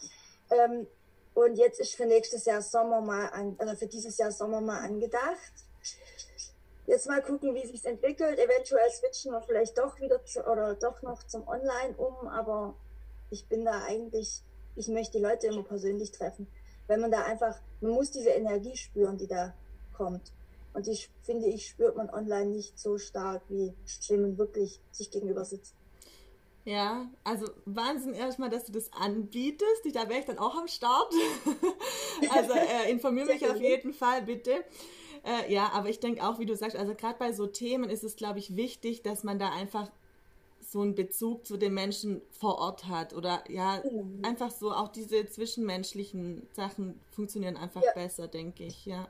Ähm, 0.50 0.86
und 1.34 1.56
jetzt 1.56 1.80
ist 1.80 1.94
für 1.94 2.06
nächstes 2.06 2.44
Jahr 2.44 2.62
Sommer 2.62 3.00
mal 3.00 3.28
an, 3.28 3.56
also 3.58 3.74
für 3.76 3.86
dieses 3.86 4.16
Jahr 4.18 4.30
Sommer 4.32 4.60
mal 4.60 4.80
angedacht. 4.80 5.52
Jetzt 6.86 7.08
mal 7.08 7.20
gucken, 7.20 7.54
wie 7.54 7.66
sich 7.66 7.84
entwickelt. 7.84 8.38
Eventuell 8.38 8.88
switchen 8.90 9.32
wir 9.32 9.42
vielleicht 9.42 9.76
doch 9.76 9.98
wieder 10.00 10.24
zu, 10.24 10.46
oder 10.46 10.74
doch 10.74 11.02
noch 11.02 11.24
zum 11.24 11.46
Online 11.48 11.94
um, 11.98 12.28
aber 12.28 12.74
ich 13.30 13.46
bin 13.48 13.64
da 13.64 13.82
eigentlich 13.84 14.42
ich 14.76 14.88
möchte 14.88 15.18
die 15.18 15.24
Leute 15.24 15.48
immer 15.48 15.62
persönlich 15.62 16.12
treffen. 16.12 16.46
Wenn 16.86 17.00
man 17.00 17.10
da 17.10 17.24
einfach, 17.24 17.58
man 17.80 17.92
muss 17.92 18.10
diese 18.10 18.30
Energie 18.30 18.76
spüren, 18.76 19.16
die 19.18 19.26
da 19.26 19.54
kommt. 19.96 20.32
Und 20.72 20.86
die, 20.86 20.98
finde 21.22 21.46
ich, 21.46 21.68
spürt 21.68 21.96
man 21.96 22.10
online 22.10 22.50
nicht 22.50 22.78
so 22.78 22.98
stark, 22.98 23.42
wie 23.48 23.72
wenn 24.08 24.22
man 24.22 24.38
wirklich 24.38 24.78
sich 24.92 25.10
gegenüber 25.10 25.44
sitzt. 25.44 25.74
Ja, 26.66 27.08
also 27.22 27.46
Wahnsinn 27.64 28.12
erstmal, 28.12 28.50
dass 28.50 28.64
du 28.64 28.72
das 28.72 28.92
anbietest. 28.92 29.86
Da 29.94 30.08
wäre 30.08 30.18
ich 30.18 30.26
dann 30.26 30.38
auch 30.38 30.56
am 30.56 30.68
Start. 30.68 31.12
also 32.30 32.52
äh, 32.52 32.90
informiere 32.90 33.26
mich 33.26 33.48
auf 33.48 33.60
jeden 33.60 33.94
Fall 33.94 34.22
bitte. 34.22 34.64
Äh, 35.24 35.52
ja, 35.52 35.70
aber 35.72 35.88
ich 35.88 36.00
denke 36.00 36.22
auch, 36.22 36.38
wie 36.38 36.46
du 36.46 36.56
sagst, 36.56 36.76
also 36.76 36.94
gerade 36.94 37.18
bei 37.18 37.32
so 37.32 37.46
Themen 37.46 37.88
ist 37.88 38.04
es, 38.04 38.16
glaube 38.16 38.38
ich, 38.38 38.56
wichtig, 38.56 39.02
dass 39.02 39.24
man 39.24 39.38
da 39.38 39.50
einfach 39.50 39.90
so 40.76 40.82
einen 40.82 40.94
Bezug 40.94 41.46
zu 41.46 41.56
den 41.56 41.72
Menschen 41.72 42.20
vor 42.38 42.58
Ort 42.58 42.86
hat 42.86 43.14
oder 43.14 43.42
ja, 43.48 43.82
mhm. 43.82 44.22
einfach 44.22 44.50
so 44.50 44.72
auch 44.72 44.88
diese 44.88 45.24
zwischenmenschlichen 45.24 46.46
Sachen 46.52 47.00
funktionieren 47.12 47.56
einfach 47.56 47.82
ja. 47.82 47.92
besser, 47.94 48.28
denke 48.28 48.64
ich, 48.64 48.84
ja. 48.84 49.08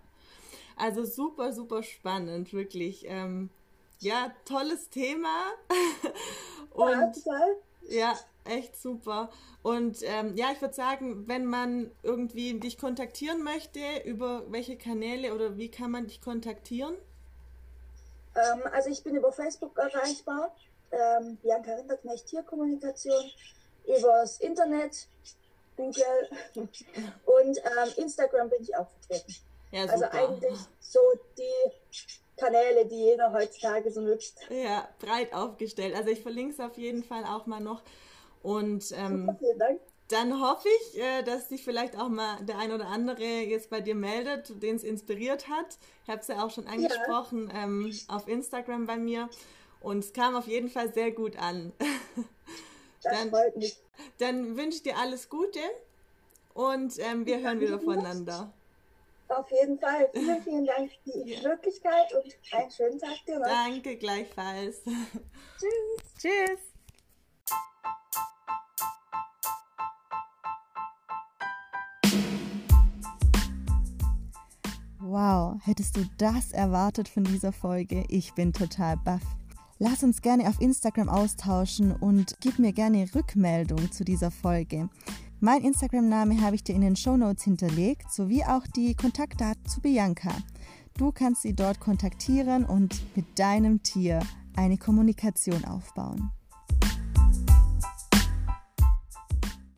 Also 0.76 1.04
super, 1.04 1.52
super 1.52 1.82
spannend, 1.82 2.52
wirklich. 2.52 3.04
Ähm, 3.08 3.50
ja, 3.98 4.30
tolles 4.44 4.90
Thema. 4.90 5.46
Und 6.70 7.16
ja, 7.88 8.14
echt 8.44 8.80
super. 8.80 9.28
Und 9.64 9.98
ähm, 10.04 10.36
ja, 10.36 10.52
ich 10.52 10.60
würde 10.60 10.74
sagen, 10.74 11.26
wenn 11.26 11.46
man 11.46 11.90
irgendwie 12.04 12.60
dich 12.60 12.78
kontaktieren 12.78 13.42
möchte, 13.42 13.80
über 14.04 14.44
welche 14.52 14.76
Kanäle 14.76 15.34
oder 15.34 15.56
wie 15.56 15.68
kann 15.68 15.90
man 15.90 16.06
dich 16.06 16.20
kontaktieren? 16.20 16.94
Ähm, 18.36 18.62
also 18.70 18.88
ich 18.88 19.02
bin 19.02 19.16
über 19.16 19.32
Facebook 19.32 19.76
erreichbar 19.76 20.54
ähm, 20.92 21.36
Bianca 21.42 21.74
Rinderknecht 21.74 22.26
Tierkommunikation, 22.26 23.30
übers 23.86 24.40
Internet, 24.40 25.06
Google 25.76 26.28
und 27.26 27.58
ähm, 27.58 27.92
Instagram 27.96 28.48
bin 28.48 28.62
ich 28.62 28.74
auch 28.76 28.88
vertreten. 28.88 29.34
Ja, 29.72 29.84
also 29.84 30.04
eigentlich 30.06 30.58
so 30.80 31.00
die 31.36 31.72
Kanäle, 32.36 32.86
die 32.86 32.96
jeder 32.96 33.32
heutzutage 33.32 33.90
so 33.90 34.00
nutzt. 34.00 34.38
Ja, 34.50 34.88
breit 34.98 35.32
aufgestellt. 35.34 35.94
Also 35.94 36.10
ich 36.10 36.20
verlinke 36.20 36.52
es 36.54 36.60
auf 36.60 36.76
jeden 36.78 37.02
Fall 37.02 37.24
auch 37.24 37.46
mal 37.46 37.60
noch. 37.60 37.82
Und 38.42 38.92
ähm, 38.92 39.26
Super, 39.26 39.36
vielen 39.38 39.58
Dank. 39.58 39.80
dann 40.08 40.40
hoffe 40.40 40.68
ich, 40.68 41.00
äh, 41.00 41.22
dass 41.22 41.48
sich 41.48 41.64
vielleicht 41.64 41.98
auch 41.98 42.08
mal 42.08 42.38
der 42.44 42.58
ein 42.58 42.72
oder 42.72 42.86
andere 42.86 43.24
jetzt 43.24 43.70
bei 43.70 43.80
dir 43.80 43.94
meldet, 43.94 44.62
den 44.62 44.76
es 44.76 44.84
inspiriert 44.84 45.48
hat. 45.48 45.78
Ich 46.04 46.10
habe 46.10 46.20
es 46.20 46.28
ja 46.28 46.44
auch 46.44 46.50
schon 46.50 46.66
angesprochen 46.66 47.50
ja. 47.52 47.64
ähm, 47.64 47.92
auf 48.08 48.28
Instagram 48.28 48.86
bei 48.86 48.98
mir. 48.98 49.28
Und 49.86 50.00
es 50.00 50.12
kam 50.12 50.34
auf 50.34 50.48
jeden 50.48 50.68
Fall 50.68 50.92
sehr 50.92 51.12
gut 51.12 51.36
an. 51.36 51.72
dann, 53.04 53.30
freut 53.30 53.56
mich. 53.56 53.78
Dann 54.18 54.56
wünsche 54.56 54.78
ich 54.78 54.82
dir 54.82 54.98
alles 54.98 55.28
Gute 55.28 55.60
und 56.54 56.98
ähm, 56.98 57.24
wir 57.24 57.38
hören 57.38 57.60
wieder 57.60 57.78
voneinander. 57.78 58.52
Auf 59.28 59.48
jeden 59.52 59.78
Fall. 59.78 60.10
Vielen, 60.12 60.42
vielen 60.42 60.66
Dank 60.66 60.90
für 60.90 61.22
die 61.22 61.34
ja. 61.34 61.48
Möglichkeit 61.48 62.12
und 62.14 62.36
einen 62.50 62.70
schönen 62.72 62.98
Tag 62.98 63.14
dir 63.28 63.38
noch. 63.38 63.46
Danke, 63.46 63.94
gleichfalls. 63.96 64.82
Tschüss. 65.56 66.18
Tschüss. 66.18 66.60
Wow, 74.98 75.60
hättest 75.62 75.96
du 75.96 76.04
das 76.18 76.50
erwartet 76.50 77.08
von 77.08 77.22
dieser 77.22 77.52
Folge? 77.52 78.04
Ich 78.08 78.34
bin 78.34 78.52
total 78.52 78.96
baff. 78.96 79.22
Lass 79.78 80.02
uns 80.02 80.22
gerne 80.22 80.48
auf 80.48 80.58
Instagram 80.58 81.10
austauschen 81.10 81.92
und 81.92 82.34
gib 82.40 82.58
mir 82.58 82.72
gerne 82.72 83.06
Rückmeldung 83.14 83.92
zu 83.92 84.04
dieser 84.04 84.30
Folge. 84.30 84.88
Mein 85.38 85.62
Instagram-Name 85.64 86.40
habe 86.40 86.56
ich 86.56 86.64
dir 86.64 86.74
in 86.74 86.80
den 86.80 86.96
Show 86.96 87.18
Notes 87.18 87.44
hinterlegt, 87.44 88.10
sowie 88.10 88.42
auch 88.42 88.66
die 88.74 88.94
Kontaktdaten 88.94 89.66
zu 89.66 89.82
Bianca. 89.82 90.34
Du 90.96 91.12
kannst 91.12 91.42
sie 91.42 91.52
dort 91.52 91.78
kontaktieren 91.78 92.64
und 92.64 93.02
mit 93.14 93.38
deinem 93.38 93.82
Tier 93.82 94.20
eine 94.56 94.78
Kommunikation 94.78 95.66
aufbauen. 95.66 96.30